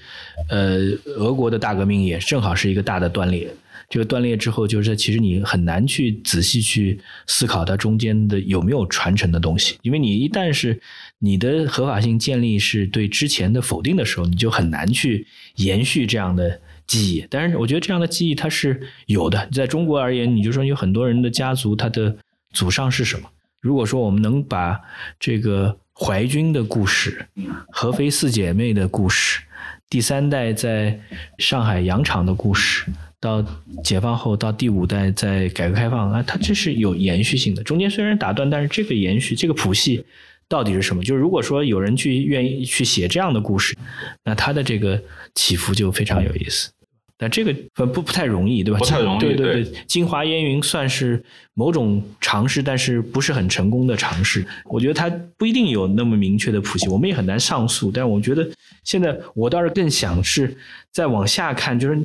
[0.49, 3.49] 呃，俄国的大革命也正好是一个大的断裂。
[3.87, 10.77] 这个断裂之后，就是其实你很难去仔细去思考它中间的有没有传承的东西，因为你一旦是
[11.25, 16.61] 你的合法性建立是对之前的否定的时候，你就很难去延续这样的。
[16.87, 19.49] 记忆，但是我觉得这样的记忆它是有的。
[19.51, 22.15] 在中国而言，你就说有很多人的家族，他的
[22.53, 23.27] 祖上是什么？
[23.59, 24.79] 如果说我们能把
[25.19, 27.25] 这个淮军的故事、
[27.71, 29.41] 合肥四姐妹的故事、
[29.89, 30.99] 第三代在
[31.39, 32.85] 上海洋场的故事，
[33.19, 33.43] 到
[33.83, 37.63] 解放后到第五代在改革开放啊，它这是有延续性的。
[37.63, 40.05] 中间虽然打断，但是这个延续，这个谱系。
[40.47, 41.03] 到底是什么？
[41.03, 43.75] 就是如果说有人去愿意去写这样的故事，
[44.23, 45.01] 那他的这个
[45.33, 46.69] 起伏就非常有意思。
[47.17, 48.77] 但这个不不不太容易，对吧？
[48.77, 49.19] 不太容易。
[49.19, 51.23] 对对对，京华烟云算是
[51.53, 54.45] 某种尝试，但是不是很成功的尝试。
[54.65, 57.89] 我觉得它不一定有那么明确的谱系，我们也很难上诉。
[57.89, 58.45] 但我觉得
[58.83, 60.57] 现在我倒是更想是
[60.91, 61.97] 再往下看，就是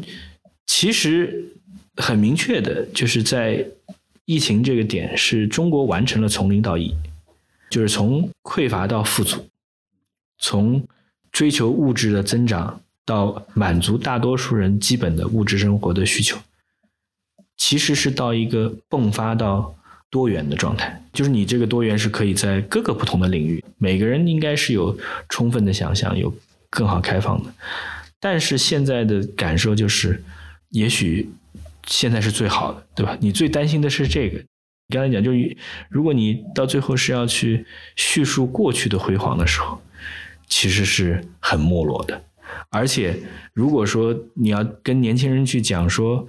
[0.66, 1.44] 其实
[1.96, 3.66] 很明确的，就是在
[4.26, 6.94] 疫情这个点，是中国完成了从零到一。
[7.70, 9.46] 就是从匮乏到富足，
[10.38, 10.86] 从
[11.32, 16.36] 追求物质的增长到满足大多数人基本的物质生活的需求，
[17.56, 19.74] 其实是到一个迸发到
[20.10, 21.00] 多元的状态。
[21.12, 24.98] 就是你这个多元是可以在各个不同的领域，每个人应该是有
[25.28, 26.32] 充分的想象，有
[26.68, 27.52] 更好开放的。
[28.18, 30.22] 但是现在的感受就是，
[30.70, 31.30] 也许
[31.86, 33.16] 现在是最好的，对吧？
[33.20, 34.40] 你最担心的是这个。
[34.90, 35.56] 你刚才讲，就是
[35.88, 37.64] 如果你到最后是要去
[37.94, 39.80] 叙述过去的辉煌的时候，
[40.48, 42.20] 其实是很没落的。
[42.70, 43.16] 而且，
[43.54, 46.26] 如果说你要跟年轻人去讲说，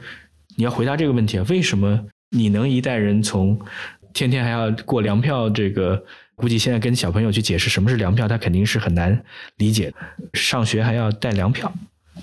[0.57, 3.59] 你要回答这个问题啊，为什么你能一代人从
[4.13, 6.05] 天天还要过粮票这个，
[6.35, 9.23] 估计现在跟小朋友去解释什么是粮票，他肯定是很难
[9.57, 9.91] 理解。
[10.35, 11.73] 上学还要带粮票，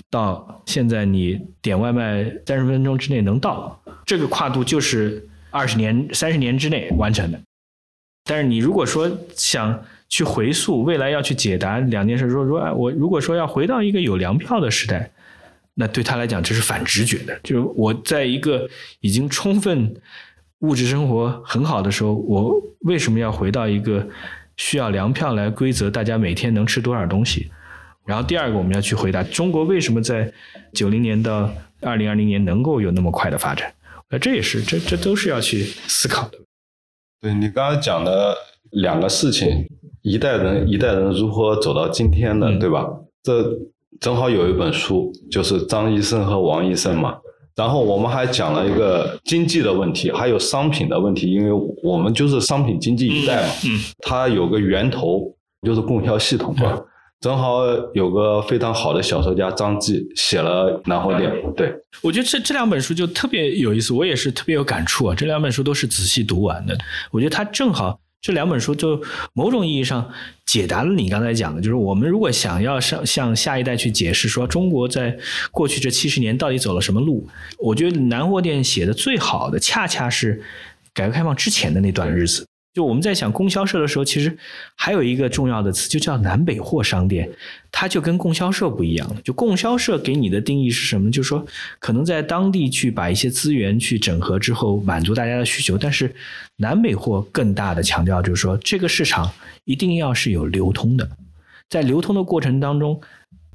[0.09, 5.27] 到现在你点外卖三十分钟之内能到，这个跨度就是。
[5.51, 7.39] 二十年、三十年之内完成的，
[8.23, 15.09] 但是你如果说想去回溯未来，要去解答两件事，说说我如果说要回到一个有粮票的时代，
[15.73, 17.39] 那对他来讲这是反直觉的。
[17.43, 18.69] 就是我在一个
[19.01, 19.95] 已经充分
[20.59, 24.07] 物质生活很好的时候，我为什么要回到一个
[24.57, 27.49] 需要粮票来规则大家每天能吃多少东西？
[28.05, 30.31] 然后第二个，我们要去回答中国为什么在
[30.73, 31.49] 九零年到
[31.81, 33.71] 二零二零年能够有那么快的发展？
[34.11, 36.37] 那这也是，这这都是要去思考的。
[37.21, 38.35] 对你刚才讲的
[38.71, 39.67] 两个事情，
[40.01, 42.87] 一代人一代人如何走到今天的，对吧？
[43.21, 43.43] 这
[43.99, 47.17] 正好有一本书，就是张医生和王医生嘛。
[47.55, 51.51] 然后我们还讲了一个经济的问题，还有商品的问题，因为
[51.83, 53.53] 我们就是商品经济一代嘛。
[53.65, 53.79] 嗯。
[53.99, 56.81] 它有个源头，就是供销系统嘛。
[57.19, 65.13] 正好有个非常好的小说家张继写了《南货店》，对我觉得这这两本书就特别有意思，我也是特别有感触啊。
[65.13, 66.77] 这两本书都是仔细读完的，
[67.11, 69.01] 我觉得他正好这两本书就
[69.33, 70.09] 某种意义上
[70.45, 75.17] 解答了你刚才讲的，就是我们如果想要向向下一代去解释说中国在
[75.51, 80.41] 过去这七十年到底走了什么路，我觉得《南货店》写的最好的恰恰是
[80.93, 82.45] 改革开放之前的那段日子。
[82.71, 84.37] 就我们在想供销社的时候，其实
[84.75, 87.27] 还有一个重要的词，就叫南北货商店。
[87.71, 89.21] 它就跟供销社不一样了。
[89.23, 91.09] 就供销社给你的定义是什么？
[91.09, 91.45] 就是说，
[91.79, 95.77] 可能在当地去把一些资源去整合之后，满足大家的需求。
[95.77, 96.13] 但是
[96.57, 99.31] 南北货更大的强调就是说，这个市场
[99.65, 101.09] 一定要是有流通的。
[101.69, 103.01] 在流通的过程当中，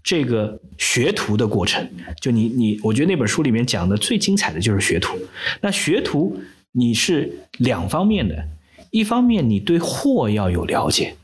[0.02, 1.88] 这个学徒的过程，
[2.20, 5.16] 就你你，我觉得那本书里面讲的最精彩的就是学徒。
[5.60, 6.40] 那学徒
[6.72, 8.48] 你是两方面的。
[8.94, 11.16] 一方面，你对货要有了解，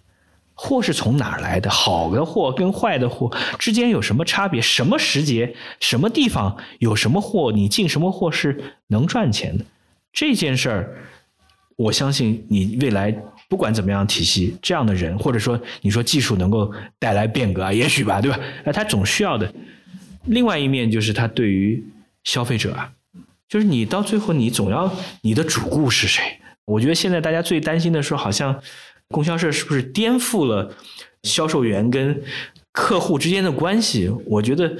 [0.54, 1.70] 货是从哪儿来的？
[1.70, 4.60] 好的货跟坏的货之间有什么差别？
[4.60, 7.52] 什么时节、什么地方有什么货？
[7.52, 9.64] 你进什么货是能赚钱的？
[10.12, 10.96] 这件事儿，
[11.76, 13.16] 我相信你未来
[13.48, 18.40] 不管怎么样体系，这样的人或者说你说技术能够带来变革啊，也许吧，对吧？
[18.64, 19.48] 那他总需要的。
[20.24, 21.80] 另外一面就是他对于
[22.24, 22.90] 消费者啊，
[23.48, 26.39] 就是你到最后你总要你的主顾是谁？
[26.70, 28.60] 我觉得现在大家最担心的是，好像
[29.08, 30.72] 供销社是不是颠覆了
[31.24, 32.22] 销售员跟
[32.70, 34.08] 客户之间的关系？
[34.24, 34.76] 我觉得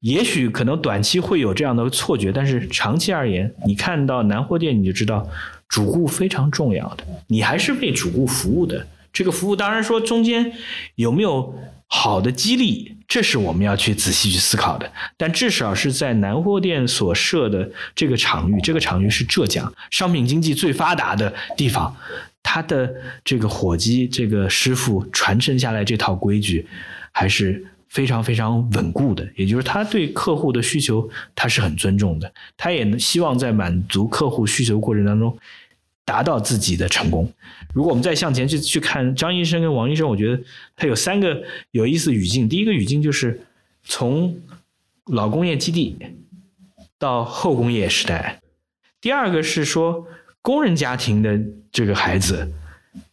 [0.00, 5.28] 也许可能短期会有这样的错觉，但是长期而言，你看到南货店你就知道，
[5.68, 8.86] 主顾非常重要的，你还是为主顾服务的。
[9.12, 10.52] 这个服务当然说中间
[10.96, 11.54] 有没有
[11.86, 14.90] 好的激励，这是我们要去仔细去思考的。
[15.16, 21.94] 但至少是在南货店所设的这个场域，这个场域是浙江商品经济最发达的地方，
[22.42, 22.92] 他的
[23.24, 26.66] 这个火鸡、这个师傅传承下来这套规矩
[27.12, 29.24] 还是非常非常稳固的。
[29.36, 35.36] 也就是他对客户的需求他是很尊重的，他也希望在满足客户需求过程当中。
[36.04, 37.32] 达到自己的成功。
[37.72, 40.42] 如果我们再向前去去看张医生跟王医生，我觉得
[40.76, 42.48] 他有三个有意思语境。
[42.48, 43.40] 第一个语境就是
[43.82, 44.36] 从
[45.06, 45.96] 老工业基地
[46.98, 48.38] 到后工业时代；
[49.00, 50.06] 第二个是说
[50.42, 51.40] 工人家庭的
[51.72, 52.52] 这个孩子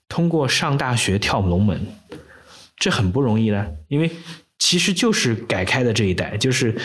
[0.10, 1.80] 通过上大学跳龙门，
[2.76, 4.12] 这很不容易的，因为
[4.60, 6.76] 其实就是改开的这一代，就是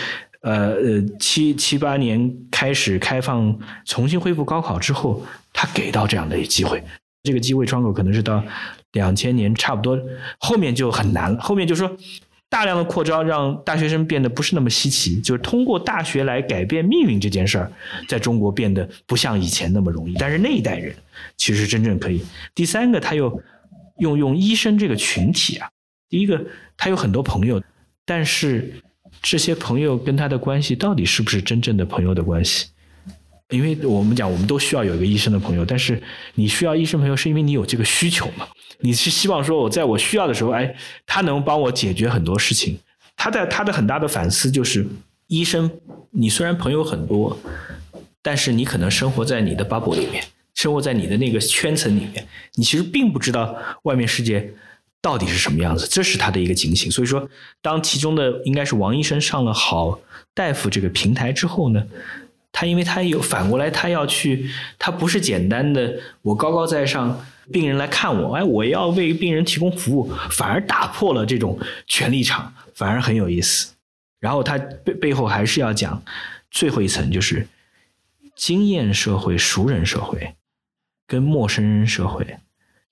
[0.41, 5.27] 呃呃七七八年开始开放，重新恢复高考之后。
[5.59, 6.83] 他给到这样的一个机会，
[7.23, 8.45] 这个机会窗口可能是到
[8.93, 9.99] 两千年差不多，
[10.39, 11.41] 后面就很难了。
[11.41, 11.97] 后面就说
[12.51, 17.73] 大量的扩招，让大学生变得不是那么稀奇，就是通过大学来改变命运这件事儿，
[18.07, 20.15] 在中国变得不像以前那么容易。
[20.19, 20.95] 但是那一代人
[21.39, 22.23] 其实真正可以。
[22.55, 23.43] 第三个，他又
[23.99, 25.71] 用用医生这个群体啊，
[26.11, 26.45] 第一个
[26.77, 27.63] 他有很多朋友，
[28.05, 28.75] 但是
[29.23, 32.69] 这些朋友跟他的关系到底是不是真正的朋友的关系？
[33.51, 36.03] 因为我们讲，我们都需要有一个医生的朋友，但是
[36.35, 38.49] 你需要医生朋友，是因为你有这个需求嘛？
[38.81, 40.75] 你是希望说，我在我需要的时候，哎，
[41.07, 42.77] 他能帮我解决很多事情。
[43.17, 44.85] 他的他的很大的反思就是，
[45.29, 45.71] 医生，
[46.11, 47.39] 你虽然朋友很多，
[48.21, 50.25] 但是你可能生活在你的 bubble 里面，
[50.55, 52.27] 生活在你的那个圈层里面，
[52.57, 54.53] 你其实并不知道外面世界
[55.01, 55.87] 到底是什么样子。
[55.89, 56.91] 这是他的一个警醒。
[56.91, 57.27] 所以说，
[57.63, 60.01] 当其中的应该是王医生上了好
[60.35, 61.87] 大夫这个平台之后呢？
[62.59, 73.75] 他因为他有反过来，他要去，他不是简单的我高高在上，病人来看我，哎，我要为病人提供服务，反而打破了这种权力场，反而很有意思。
[74.21, 76.03] 然后他背背后还是要讲
[76.51, 77.47] 最后一层，就是
[78.35, 80.35] 经验社会、熟人社会
[81.07, 82.27] 跟陌生人社会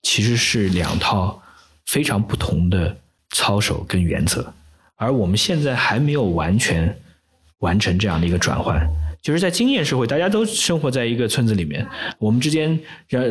[0.03, 1.41] 其实是两套
[1.87, 2.95] 非常不同的
[3.31, 4.53] 操守跟原则，
[4.95, 6.95] 而我们现在还没有完全
[7.61, 8.87] 完成这样的一个转换。
[9.25, 11.83] 就是在经验社会，大家都生活在一个村子里面。
[12.19, 12.79] 我们之间，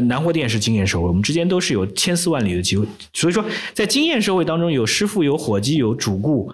[0.09, 2.85] 南货店是经验社会，我们之间都是有千丝万缕的机会。
[3.13, 6.53] 所以说，在经验社会当中，有师傅、有伙计、有主顾、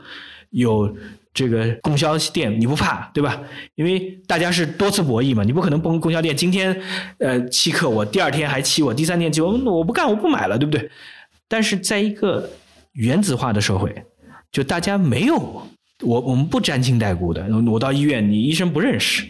[0.50, 0.94] 有
[1.32, 3.40] 这个供销店，你不怕，对吧？
[3.76, 6.78] 因为大家是多次博弈嘛，你不可能供供销店今天
[7.16, 10.90] 呃欺客，我第二天还欺我，第三天欺我，我不干，我不买了，对不对？
[11.48, 12.50] 但是在一个
[12.92, 14.04] 原子化的社会，
[14.52, 15.66] 就大家没有。
[16.02, 19.24] 我我们不沾亲带故的，我到医院，你医生不认识，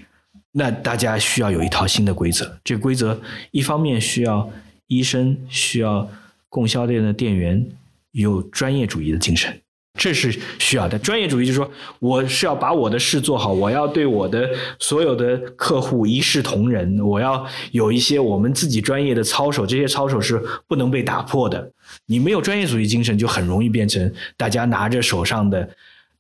[0.53, 2.59] 那大家需要有一套新的规则。
[2.63, 4.49] 这规则一方面需要
[4.87, 6.09] 医生，需要
[6.49, 7.67] 供销店的店员
[8.13, 9.61] 有专业主义的精神，
[9.95, 10.99] 这是需要的。
[10.99, 14.49] 专业主义就是说，我是要把我的事做好，我要对我的
[14.79, 21.73] 所有的客户一视同仁，我要有一些我们自己专业的操守，这些操守是不能被打破的。
[22.07, 25.69] 你没有专业主义精神，就很容易变成大家拿着手上的。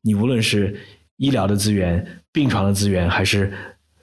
[0.02, 0.74] 你无论是
[1.16, 3.52] 医疗的资源、病床的资源，还是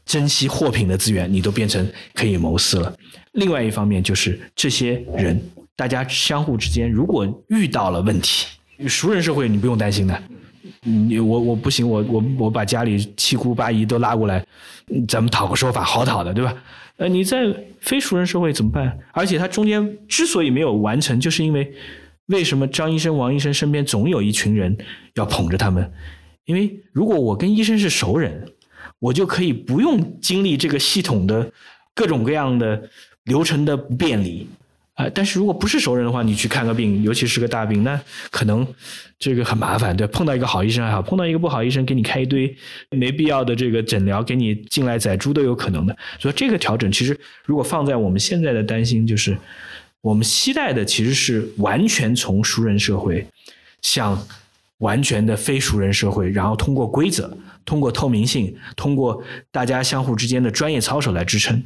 [0.05, 2.95] 珍稀货品的资源，你都变成可以谋私了。
[3.33, 5.41] 另外一方面，就是这些人，
[5.75, 8.47] 大家相互之间，如果遇到了问题，
[8.87, 10.23] 熟人社会你不用担心的。
[10.83, 14.45] 你我我不行，我我我把家里七姑八姨都拉过来，
[15.07, 16.53] 咱们讨个说法，好讨的，对吧？
[16.97, 17.45] 呃，你在
[17.81, 18.97] 非熟人社会怎么办？
[19.11, 21.73] 而且他中间之所以没有完成，就是因为。
[22.28, 24.78] 为什么张医生、王医生身边总有一群人
[25.15, 25.91] 要捧着他们？
[26.45, 28.49] 因为如果我跟医生是熟人，
[28.99, 31.51] 我就可以不用经历这个系统的
[31.93, 32.89] 各种各样的
[33.25, 34.47] 流程的不便利
[34.93, 35.09] 啊。
[35.13, 37.99] 但是如果不是熟人的话，你去看个病，尤其是个大病，那
[38.32, 38.65] 可能
[39.19, 39.95] 这个很麻烦。
[39.95, 42.55] 对，碰到一个好医生还好，碰到一个不好医生，给你开一堆
[42.91, 45.97] 没必要的这个诊疗，给你进来宰猪都有可能的。
[46.17, 49.38] 所以这个调整，其实如果放在我们现在的担心就是。
[50.01, 53.27] 我们期待的其实是完全从熟人社会
[53.81, 54.25] 向
[54.79, 57.35] 完全的非熟人社会，然后通过规则、
[57.65, 59.21] 通过透明性、通过
[59.51, 61.63] 大家相互之间的专业操守来支撑。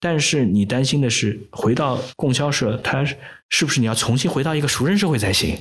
[0.00, 3.04] 但是你担心的是，回到供销社，它
[3.48, 5.56] 是不是你要重新回到一个熟人社会才行，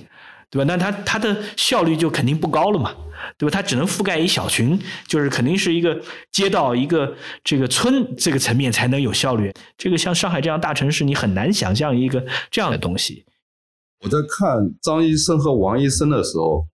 [0.56, 0.64] 对吧？
[0.66, 2.96] 那它它的效率就肯定不高了嘛，
[3.38, 3.52] 对吧？
[3.52, 6.02] 它只能覆盖一小群，就是肯定是一个
[6.32, 9.52] 街道、一个这个村这个层面才能有效率。
[9.78, 13.26] 这个像上海这样大城市，你很难想象一个这样的东西。
[14.02, 16.66] 我在看张医生和王医生的时候，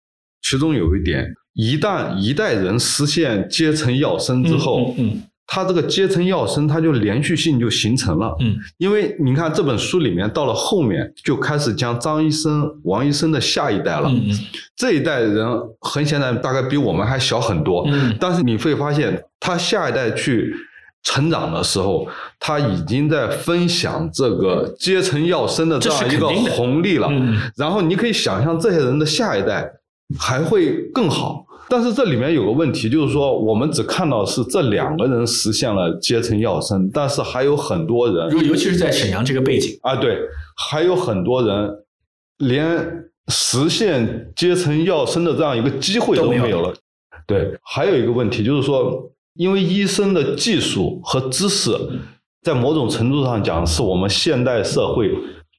[0.43, 5.23] 其中有一点，一旦一代人实现阶层跃升之后，嗯。
[5.53, 8.33] 他这个阶层要升，他就连续性就形成了。
[8.39, 14.07] 嗯，因为你看这本书里面到了后面就开始讲张医生、王医生的下一代了。
[14.07, 14.31] 嗯
[14.77, 15.45] 这一代人
[15.81, 17.83] 很显然大概比我们还小很多。
[17.87, 20.55] 嗯，但是你会发现，他下一代去
[21.03, 22.07] 成长的时候，
[22.39, 27.09] 他已经在分享这个阶层要升的这样一个红利了。
[27.11, 29.69] 嗯，然后你可以想象这些人的下一代
[30.17, 31.45] 还会更好。
[31.71, 40.19] 但是这里面有个问题，就是说我们只看到是这两个人实现了阶层跃升，但是还有很多人，尤尤其是在沈阳这个背景啊，对，
[40.57, 41.69] 还有很多人
[42.39, 46.73] 连实现阶层跃升的这样一个机会都没有了。
[47.25, 51.71] 对，还有一个问题就是说，因为医生的技术和知识，
[52.43, 55.09] 在某种程度上讲，是我们现代社会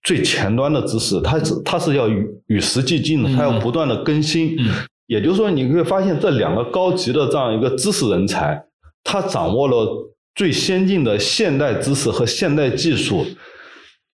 [0.04, 4.58] 最前端的知识，它是它是要与与时俱进的，它要不断的更新。
[5.06, 8.64] 也就是说，你会发现这两个高级的这样一个知识人才，
[9.04, 13.26] 他掌握了最先进的现代知识和现代技术，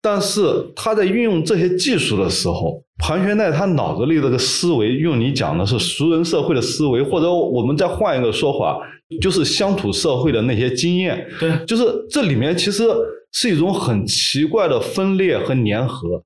[0.00, 0.42] 但是
[0.76, 8.78] 他在运用这些技术的时候，盘旋在他脑子里这个思维，用你讲的是熟人社会的思维，或者我们再换一个说法，
[9.20, 11.26] 就是乡土社会的那些经验。
[11.40, 12.84] 对，就是这里面其实
[13.32, 16.22] 是一种很奇怪的分裂和粘合。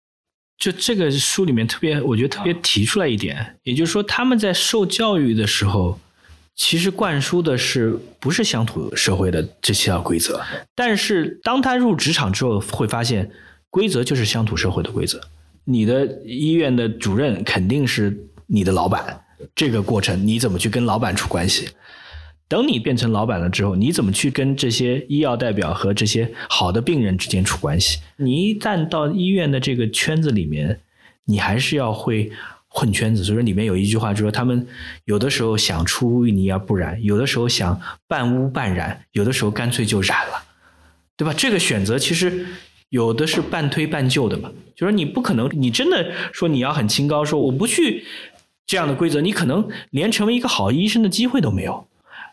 [0.59, 5.99] 就这个书里面特别，我觉得特别提出来一点，也就是说，他们在受教育的时候，
[6.57, 10.43] 其实灌输的是不是乡土社会的这些条规则，
[10.75, 13.31] 但是当他入职场之后，会发现
[13.71, 15.21] 规则就是乡土社会的规则。
[15.65, 19.21] 你的医院的主任肯定是你的老板，
[19.55, 21.69] 这个过程你怎么去跟老板处关系？
[22.49, 27.99] 等你变成老板了之后，你怎么去跟这些医药代表和这些好的病人之间处关系？
[28.17, 30.81] 你一旦到医院的这个圈子里面，
[31.27, 32.33] 你还是要会
[32.67, 33.23] 混圈子。
[33.23, 34.67] 所以说里面有一句话，就是说他们
[35.05, 40.43] 有的时候想出污泥而不染，有的时候想半污半染，有的时候干脆就染了，
[41.19, 41.35] 对吧？
[41.37, 42.47] 这个选择其实
[42.89, 44.51] 有的是半推半就的嘛。
[44.75, 48.05] 就说你不可能，你真的说你要很清高，说我不去
[48.65, 51.87] 这样的规则，你可能连成为一个好医生的机会都没有。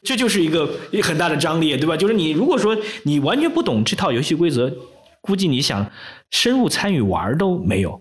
[0.05, 0.69] 这就是一个
[1.01, 1.97] 很大的张力，对吧？
[1.97, 4.71] 就是你如果说你完全不懂这套游戏规则，
[5.19, 5.91] 估计你想
[6.29, 7.99] 深入参与玩都没有。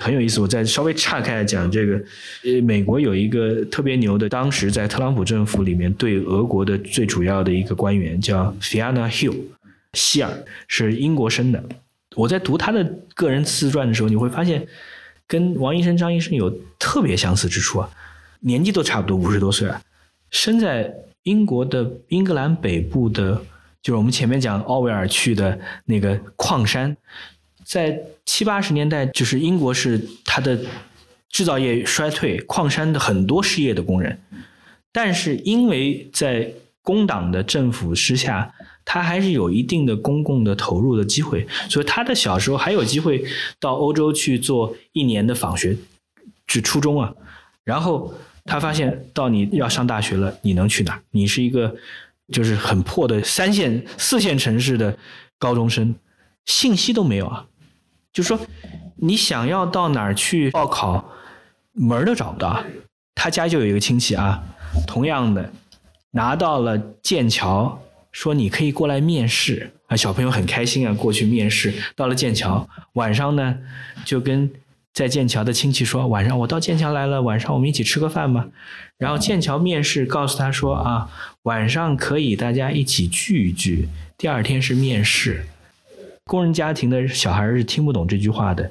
[0.00, 2.02] 很有意思，我再稍微岔开来讲这个。
[2.44, 9.36] 呃，美国有一个特别牛的，当时在特朗普政府里面对俄国的最主要的一个官员叫 Fiona Hill，
[9.92, 10.32] 希尔
[10.66, 11.62] 是英国生的。
[12.14, 12.82] 我在读他的
[13.14, 14.66] 个人自传的时候，你会发现
[15.26, 17.90] 跟王医生、张医生有特别相似之处啊，
[18.40, 19.80] 年纪都差不多，五十多岁了。
[20.32, 23.34] 生在英国的英格兰北部的，
[23.80, 26.96] 就是我们前面讲奥威尔去的那个矿山，
[27.64, 30.58] 在七八十年代，就是英国是它的
[31.28, 34.18] 制造业衰退，矿山的很多失业的工人，
[34.90, 36.50] 但是因为在
[36.82, 38.52] 工党的政府之下，
[38.84, 43.22] 他还是有一定的公共的投入的机会，所以他的小时候还有机会
[43.60, 45.76] 到欧洲去做一年的访学，
[46.48, 47.14] 去初中啊，
[47.62, 48.14] 然后。
[48.44, 51.00] 他发现到你要上大学了，你能去哪？
[51.12, 51.74] 你是一个
[52.32, 54.96] 就是很破的三线、四线城市的
[55.38, 55.94] 高中生，
[56.44, 57.46] 信息都没有啊。
[58.12, 58.38] 就说
[58.96, 61.12] 你想要到哪儿去报考，
[61.72, 62.64] 门儿都找不到。
[63.14, 64.42] 他家就有一个亲戚啊，
[64.86, 65.52] 同样的
[66.10, 67.80] 拿到了剑桥，
[68.10, 69.96] 说你可以过来面试啊。
[69.96, 71.72] 小朋友很开心啊，过去面试。
[71.94, 73.58] 到了剑桥，晚上呢
[74.04, 74.50] 就跟。
[74.92, 78.48] 在剑桥的亲戚说：“晚上我到剑桥来了，晚上我们一起吃个饭吧。”
[78.98, 81.08] 然后剑桥面试告诉他说：“啊，
[81.44, 83.88] 晚上可以大家一起聚一聚。
[84.18, 85.46] 第二天是面试，
[86.24, 88.70] 工人家庭的小孩是听不懂这句话的。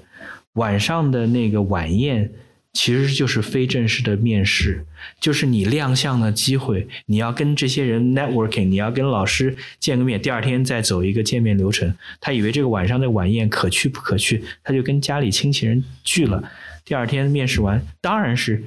[0.53, 2.32] 晚上的那个晚宴。”
[2.74, 4.86] 其实就是非正式的面试，
[5.19, 11.93] 就是你亮相的机会，你要跟这些人 networking，你要跟老师见个面，第二天再走一个见面流程。
[12.22, 16.41] 他以为这个晚上的晚宴可去不可去，他就跟家里亲戚人聚了。
[16.86, 18.63] 第二天面试完，当然是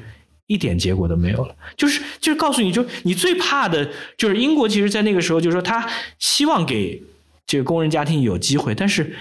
[0.46, 1.56] 一点结果都没有了。
[1.76, 5.88] 就是就是告诉你就你最怕的就是英国，其实在那个时候就是说他
[6.18, 7.02] 希望给
[7.46, 9.16] 这个工人家庭有机会，但是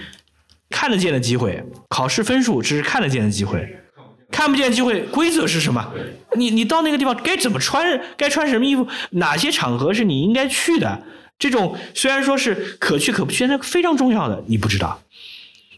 [0.70, 3.78] 看得见的机会，考试分数只是看得见的机会。
[4.34, 5.94] 看不见机会，规则是什么？
[6.36, 8.02] 你你到那个地方该怎么穿？
[8.18, 8.88] 该穿什么衣服？
[9.12, 11.04] 哪些场合是你应该去的？
[11.38, 15.00] 这种虽然说是可去可不去，但非常重要的，你不知道。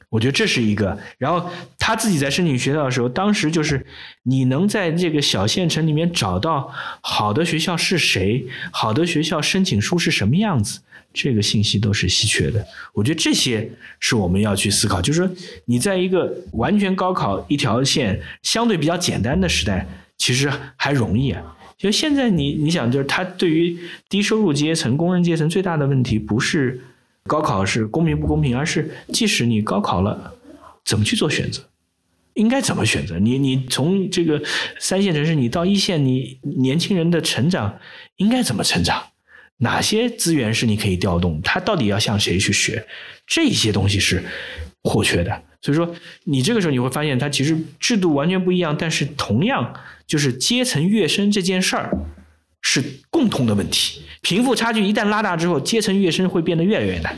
[0.10, 0.98] 我觉得这是一个。
[1.18, 3.86] 然后他自己在申请学校的时候，当时就是
[4.24, 10.80] 你能在这个小县城里面找到好的学校是谁，好的学校申请书是什么样子，
[11.14, 12.66] 这个信息都是稀缺的。
[12.94, 15.36] 我觉得这些是我们要去思考，就是说
[15.66, 19.86] 你在一个完全高考一条线相对比较简单的时代，
[20.18, 21.42] 其实还容易啊。
[21.78, 23.78] 就现在你你想，就是他对于
[24.08, 26.82] 低收入阶层、工人阶层最大的问题不是。
[27.28, 30.34] 高考是公平不公平，而是即使你高考了，
[30.84, 31.62] 怎么去做选择，
[32.36, 33.18] 应该怎么选择？
[33.18, 34.42] 你你从这个
[34.80, 37.80] 三线城市，你到一线，你年轻人的成长
[38.18, 39.04] 应该怎么成长？
[39.58, 41.42] 哪些资源是你可以调动？
[41.42, 42.86] 他到底要向谁去学？
[43.26, 44.24] 这些东西是
[44.84, 45.44] 或缺的。
[45.62, 45.96] 所以说，
[46.26, 49.74] 你这个时候你会发现，它其实制度完全不一样，但是同样
[50.06, 51.98] 就是阶层跃升这件事儿。
[52.68, 57.16] 是共同的问题，贫富差距一旦拉大之后，阶层跃升会变得越来越难。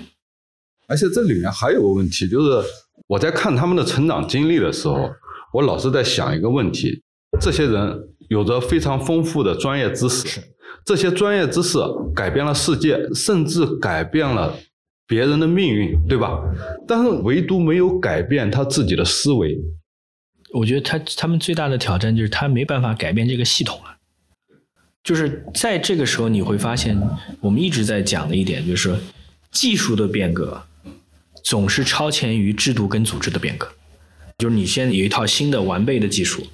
[0.89, 2.61] 而且这里面还有个问题，就是
[3.07, 5.09] 我在看他们的成长经历的时候，
[5.53, 7.01] 我老是在想一个问题：
[7.39, 10.41] 这些人有着非常丰富的专业知识，
[10.85, 11.79] 这些专业知识
[12.13, 14.53] 改变了世界，甚至改变了
[15.07, 16.41] 别人的命运，对吧？
[16.85, 19.57] 但是唯独没有改变他自己的思维。
[20.53, 23.96] 我觉得他他们最大的挑战就是他没办法改变这个系统了。
[25.08, 27.01] 就是在这个时候，你会发现，
[27.39, 28.93] 我们一直在讲的一点，就是，
[29.51, 30.62] 技术的变革
[31.45, 33.72] 总是超前于制度跟组织的变革。
[34.38, 36.45] 就是你现在有一套新的完备的技术，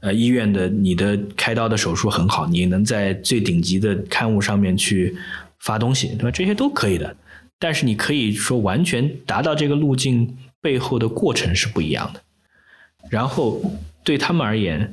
[0.00, 5.16] 呃，医院的你的开刀的手术很好，你能在最顶级的刊物上面去
[5.60, 6.30] 发东西，对吧？
[6.30, 7.16] 这些都可以的。
[7.58, 12.20] 但是你可以说完全达到这个路径背后的过程是不一样的。
[13.08, 13.62] 然后
[14.04, 14.92] 对他们而言。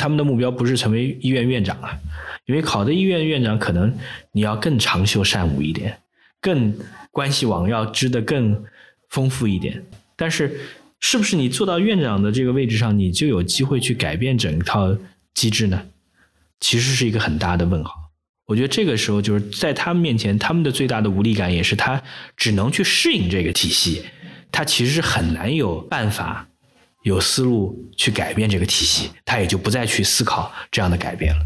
[0.00, 1.94] 他们的目标不是成为医院院长啊，
[2.46, 3.94] 因为考的医院院长可能
[4.32, 5.98] 你要更长袖善舞一点，
[6.40, 6.74] 更
[7.10, 8.64] 关系网要织得更
[9.10, 9.84] 丰富一点。
[10.16, 10.58] 但是，
[11.00, 14.96] 是不是你做到院长的这个位置上，你就有机会去改变整套
[15.34, 15.82] 机制呢？
[16.60, 17.92] 其实是一个很大的问号。
[18.46, 22.02] 我觉得这个时候就是在他们面前，他们的最大的无力感也是他
[22.36, 24.04] 只能去适应这个体系，
[24.50, 26.48] 他其实是很难有办法。
[27.02, 31.40] 有思路去改变这个体系，他也就不再去思考这样的改变了。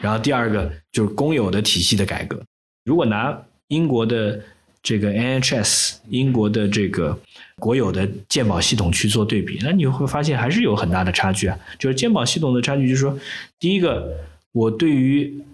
[0.00, 2.40] 然后第二个就是公有的体系的改革。
[2.84, 3.36] 如果拿
[3.68, 4.40] 英国的
[4.82, 7.18] 这个 NHS，英国的这个
[7.56, 11.58] 国有的健保系统去做对比，那你会发现还是有很大的差距啊。
[11.78, 13.18] 就是健保系统的差距，就是说，
[13.58, 14.16] 第一个，
[14.52, 15.44] 我对于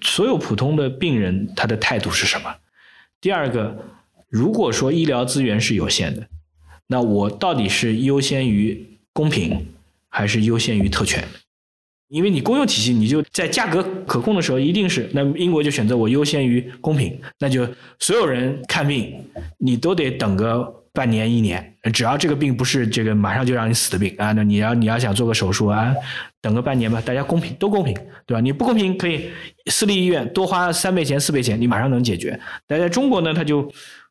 [0.00, 2.54] 所有普通的病人他的态度是什么？
[3.20, 3.74] 第二个，
[4.28, 6.26] 如果说医疗资源是有限的。
[6.86, 9.66] 那我到底是优先于公平，
[10.08, 11.24] 还是优先于特权？
[12.08, 17.66] 因为你公用体系，你就在价格可控的时候，一定是那英国就选择我优先于公平，那就
[17.98, 19.14] 所有人看病，
[19.58, 20.62] 你都得等个
[20.92, 25.92] 半年一年，只要这个病不是这个马上就让你死的病啊，那你要你要想做个手术啊，
[26.40, 27.94] 等个半年吧，大家公平都公平，
[28.26, 28.40] 对吧？
[28.40, 29.30] 你不公平可以
[29.70, 32.38] 私立医院多花三倍钱四倍钱，你马上能解决。
[32.68, 33.68] 但在中国呢，它就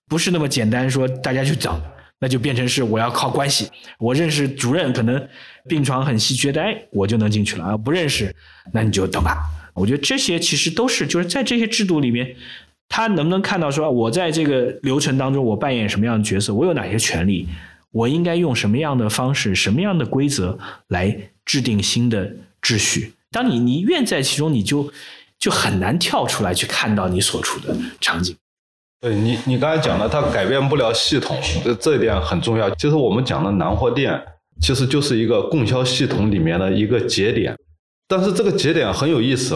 [0.10, 1.80] 不是那么简单，说大家去找。
[2.24, 3.70] 那就变成是我要靠关系，
[4.00, 5.28] 我认识主任，可能
[5.68, 7.76] 病床很稀缺的，哎，我就能进去了啊。
[7.76, 8.34] 不认识，
[8.72, 9.44] 那你就等吧。
[9.74, 12.34] 我觉得这些其实都是，就是在这些制度里面，
[12.88, 17.46] 他能不能看到说，我在这个流程当中，我扮演什么样的角色，我有哪些权利，
[17.92, 20.58] 我应该用什么样的方式、什么样的规则
[20.88, 21.14] 来
[21.44, 23.12] 制定新的秩序。
[23.32, 24.90] 当你你愿在其中，你就
[25.38, 28.34] 就很难跳出来去看到你所处的场景。
[29.04, 32.70] 对你，你刚才讲的，它改变不了系统，这这一点很重要。
[32.76, 34.18] 其实我们讲的南货店，
[34.62, 37.54] 其实就是一个供销系统里面的一个节点。
[38.08, 39.56] 但是这个节点很有意思，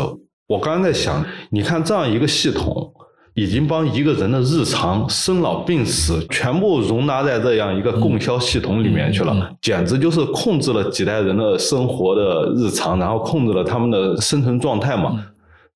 [0.50, 2.92] 我刚刚在想，你看这样一个系统，
[3.36, 15.24] 已经帮一个人的日常生老病死全部容纳在这样一个供销系统里面去了，简直就是控制了几代人的生活的日常，然后控制了他们的生存状态嘛。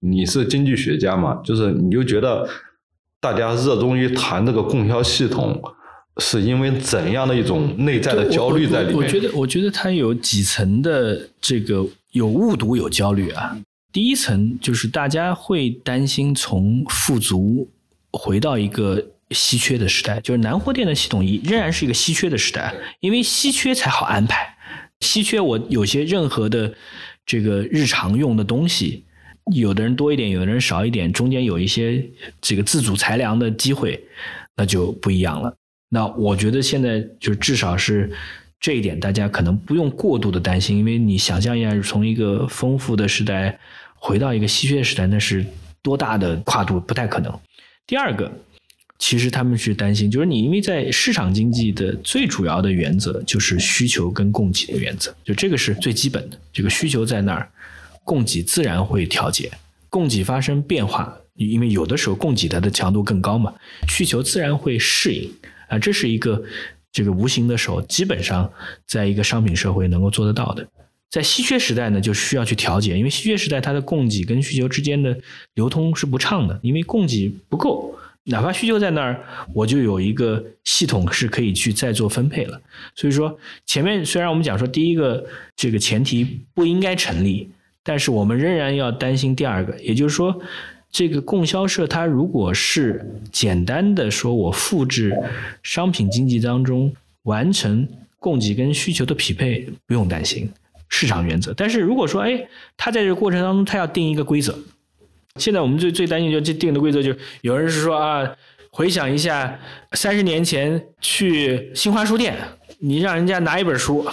[0.02, 2.46] 你是经济学家嘛，就是你就觉得。
[3.22, 5.62] 大家热衷于谈这个供销系统，
[6.18, 8.98] 是因为怎样的一种内在的焦虑在里面？
[8.98, 13.56] 我觉得，我觉得它有几层的这个有误读有焦虑啊。
[13.94, 17.70] 第一层就是大家会担心从富足
[18.12, 24.58] 回到一个稀缺的时代，就是南货店的系统仍然是一个稀缺的时代，因为稀缺才好安排。
[25.02, 26.74] 稀缺，我有些任何的
[27.24, 29.06] 这个日常用的东西。
[29.54, 32.04] 有的人多一点，有的人少一点，中间有一些
[32.40, 34.02] 这个自主裁量的机会，
[34.56, 35.54] 那就不一样了。
[35.90, 38.12] 那我觉得现在就至少是
[38.60, 43.60] 这一点，大家可能不用过度的担心，因为你想象一下，从一个丰富的时代
[43.96, 45.46] 回到一个稀缺时代，那是
[45.82, 47.40] 多大的跨度，不太可能。
[47.88, 48.32] 第二个，
[49.00, 56.38] 其实他们是担心，就是你因为在市场经济的最主要的原则就是需求跟供给的原则，就这个是最基本的。
[56.54, 57.50] 这个需求在那儿，
[58.04, 59.52] 供给自然会调节。
[59.90, 63.54] 供给发生变化，因为有的时候供给它的强度更高嘛，
[63.90, 65.30] 需求自然会适应
[65.68, 66.42] 啊，这是一个
[66.94, 68.50] 这个无形的手，基本上
[68.88, 70.66] 在一个商品社会能够做得到的。
[71.10, 75.14] 在稀缺时代呢，就需要去调节，因为稀缺时代它的供给跟需求之间的
[75.56, 77.94] 流通是不畅的，因为供给不够，
[78.24, 79.22] 哪怕需求在那儿，
[79.54, 82.62] 我就有一个系统是可以去再做分配了。
[82.96, 85.28] 所以说，前面虽然我们讲说第一个
[85.58, 87.50] 这个前提不应该成立。
[87.84, 90.40] 但是我们仍然要担心第二个，也就是说，
[90.92, 95.18] 这个供销社它如果是简单的说我复制
[95.64, 97.88] 商品经济当中完成
[98.20, 100.48] 供给跟需求的匹配，不用担心
[100.90, 101.54] 市场原则。
[101.56, 104.56] 但是如果说哎，它在这个过程当中它要定一个规则，
[105.38, 108.30] 现在我们最最担心就这定的规则就有人是说啊，
[108.70, 109.60] 回想一下
[109.94, 112.36] 三十年前去新华书店，
[112.80, 114.06] 你让人家拿一本书。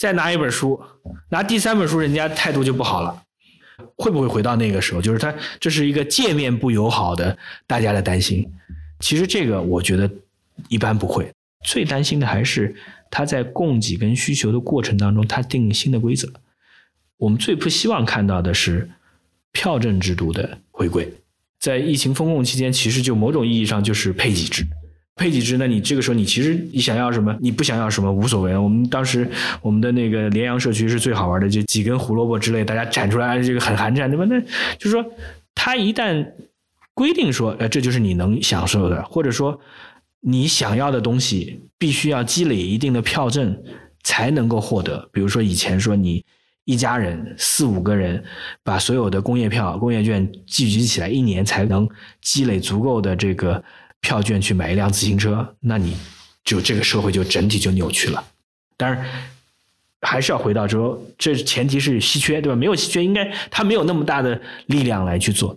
[0.00, 0.80] 再拿一本书，
[1.28, 3.22] 拿第三本书，人家态度就不好了，
[3.96, 5.02] 会不会回到那个时候？
[5.02, 7.36] 就是他这是一个界面不友好的，
[7.66, 8.50] 大家的担心。
[9.00, 10.10] 其实这个我觉得
[10.68, 11.30] 一般不会，
[11.66, 12.74] 最担心的还是
[13.10, 16.26] 他在供给跟需求的过程当中，他定新的规则。
[17.18, 18.88] 我们最不希望看到的是
[19.52, 21.06] 票证制度的回归。
[21.58, 24.66] 在疫情封控期间，其实就某种意义上就是配给制。
[25.20, 25.58] 配几只？
[25.58, 27.36] 那你这个时候你其实你想要什么？
[27.42, 28.56] 你不想要什么无所谓。
[28.56, 34.24] 我们当时我们的那个连阳社区是最好玩的，就几根胡萝卜之类，大家展出来，这个很寒碜，对吧？
[34.24, 34.40] 那
[34.78, 35.04] 就是说，
[35.54, 36.26] 他一旦
[36.94, 39.60] 规定说，呃，这就是你能享受的，或者说
[40.20, 43.54] 你想要的东西，必须要积累一定的票证
[44.02, 45.06] 才能够获得。
[45.12, 46.24] 比如说以前说你
[46.64, 48.24] 一家人四五个人
[48.64, 51.86] 把所有的工业票、工业券聚集起来，一年才能
[52.22, 53.62] 积累足够的这个。
[54.00, 55.96] 票券去买一辆自行车，那你
[56.44, 58.24] 就这个社会就整体就扭曲了。
[58.76, 59.04] 当然，
[60.00, 62.56] 还是要回到说，这前提是稀缺，对吧？
[62.56, 65.56] 没有稀缺，应该他没有那么大的力量来去做。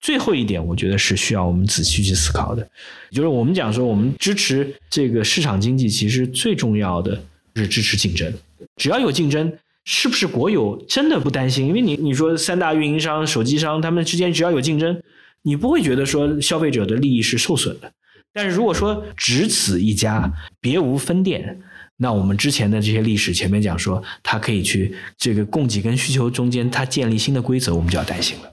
[0.00, 2.68] 最后一点，我觉得是需要我们仔细去思考的，
[3.10, 7.20] 就是我们讲说，我们支持这个市场经济，其实最重要的
[7.56, 8.32] 是支持竞争。
[8.76, 9.52] 只要有竞争，
[9.84, 11.66] 是不是国有真的不担心？
[11.66, 15.00] 因为你你说三大运营商、手机商他们之间只要有竞争。
[15.48, 17.90] 你不会觉得说消费者的利益是受损的，
[18.34, 20.30] 但是如果说只此一家，
[20.60, 21.62] 别无分店，
[21.96, 28.52] 那我们之前的这些历史前面讲说，它可以去这个供给跟需求中间，它建立新的规则，我们就要担心了。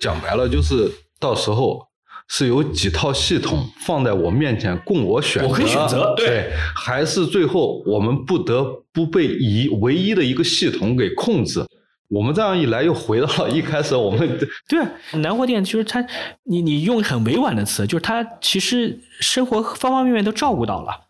[0.00, 0.90] 讲白了就是
[1.20, 1.86] 到时候
[2.28, 11.64] 是有几套系统放在我面前供我选择，我可以选择，对，还是最后我们不得不被一唯一的一个系统给控制。
[12.08, 16.04] 我们这样一来，又回到了一开始我们 对南货店，就是他，
[16.44, 21.02] 你你用很委婉的词，就是他其实生活方方面面都照顾到了。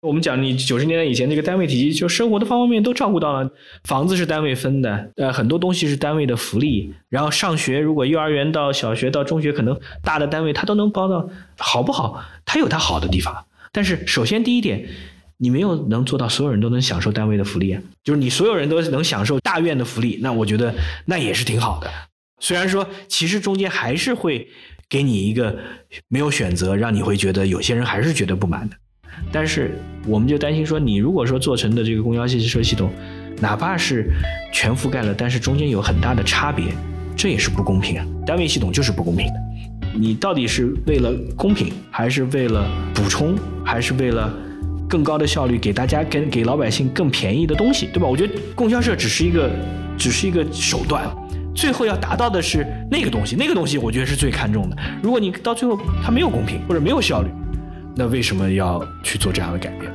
[0.00, 3.50] 我们讲你九十年代以前那个单位体系，就生活的方方面面都照顾到了。
[3.84, 6.92] 房子是单位分的，呃，很多东西是单位的福利。
[7.08, 11.26] 然后上学，如果幼儿园到小学到中学，可能大的单位他都能包到，
[11.56, 12.22] 好不好？
[12.44, 13.46] 他有他好的地方。
[13.72, 14.86] 但是首先第一点。
[15.36, 20.72] 你没有能做到所有人都能享受单位的福利啊，就是你所有人都能享受大院的福利，那我觉得
[21.04, 21.90] 那也是挺好的。
[22.38, 24.48] 虽然说其实中间还是会
[24.88, 25.56] 给你一个
[26.08, 28.76] 没有选择，让你会觉得有些人还是觉得不满的。
[29.32, 29.76] 但是
[30.06, 32.90] 我们就担心说，你如果说做成的这个公交汽车系统，
[33.40, 34.10] 哪怕是
[34.52, 36.66] 全覆盖了，但是中间有很大的差别，
[37.16, 38.06] 这也是不公平啊。
[38.24, 39.34] 单位系统就是不公平的。
[39.96, 44.32] 你到底是为了公平，还是为了补充，还是为了？
[44.94, 48.06] 更高的效率，给大家跟给老百姓更便宜的东西，对吧？
[48.06, 49.50] 我觉得供销社只是一个，
[49.98, 51.04] 只是一个手段，
[51.52, 54.76] 最后要达到的是那个东西，那个东西我觉得是最看重的。
[55.02, 57.28] 如果你到最后它没有公平或者没有效率，
[57.96, 59.90] 那为什么要去做这样的改变？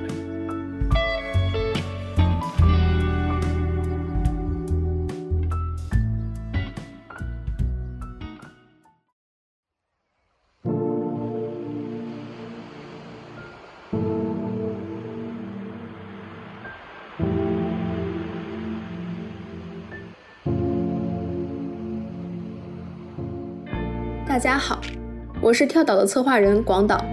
[24.40, 24.80] 大家好，
[25.42, 27.04] 我是跳岛的策划人广岛。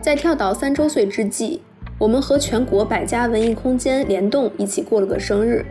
[0.00, 1.60] 在跳岛三周岁之际，
[1.98, 5.66] 我们和全国百家文艺空间联动，一起过了个生日，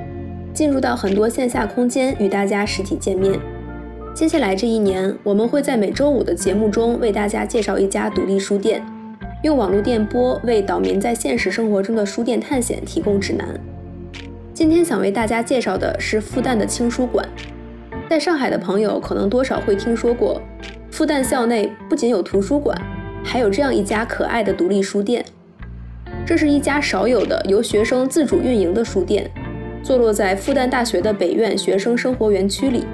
[0.54, 3.40] 进入到很多线下空间与大家实体见面。
[4.14, 8.86] 接下来这一年，我们会在每周五的节目中为大家介绍一家独立书店，
[9.42, 13.58] 用网络电波为岛民在现实生活中的书店探险提供指南。
[14.54, 17.26] 今天想为大家介绍的是复旦的青书馆。
[18.10, 20.42] 在上海的朋友可能多少会听说过。
[20.94, 22.80] 复旦校内不仅有图书馆，
[23.24, 25.26] 还有这样一家可爱的独立书店。
[26.24, 29.28] 这是一家少有的由学生自主运营的书店，
[29.82, 32.86] 坐落在复旦大学的北院学生生活园区里。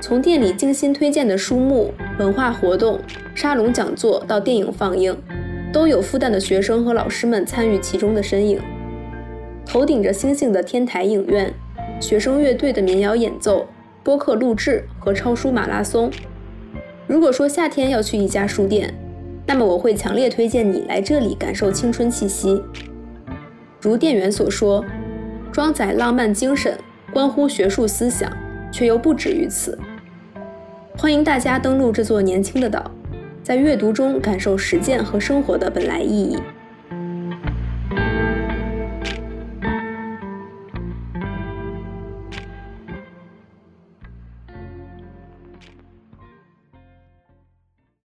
[0.00, 2.98] 从店里精心推荐的书目、文化活动、
[3.34, 5.14] 沙龙讲座到电影放映，
[5.70, 8.58] 都有复旦的学生和老师们参与其中的身影。
[9.66, 11.52] 头顶着星星的天台影院，
[12.00, 13.66] 学生乐队的民谣演奏、
[14.02, 16.10] 播客录制和抄书马拉松。
[17.14, 18.92] 如果说夏天要去一家书店，
[19.46, 22.60] 那么我会强烈推荐你来这里感受青春气息。
[23.80, 24.84] 如店员所说，
[25.52, 26.76] 装载浪漫精神，
[27.12, 28.28] 关乎学术思想，
[28.72, 29.78] 却又不止于此。
[30.98, 32.90] 欢迎大家登录这座年轻的岛，
[33.44, 36.36] 在阅读中感受实践和生活的本来意义。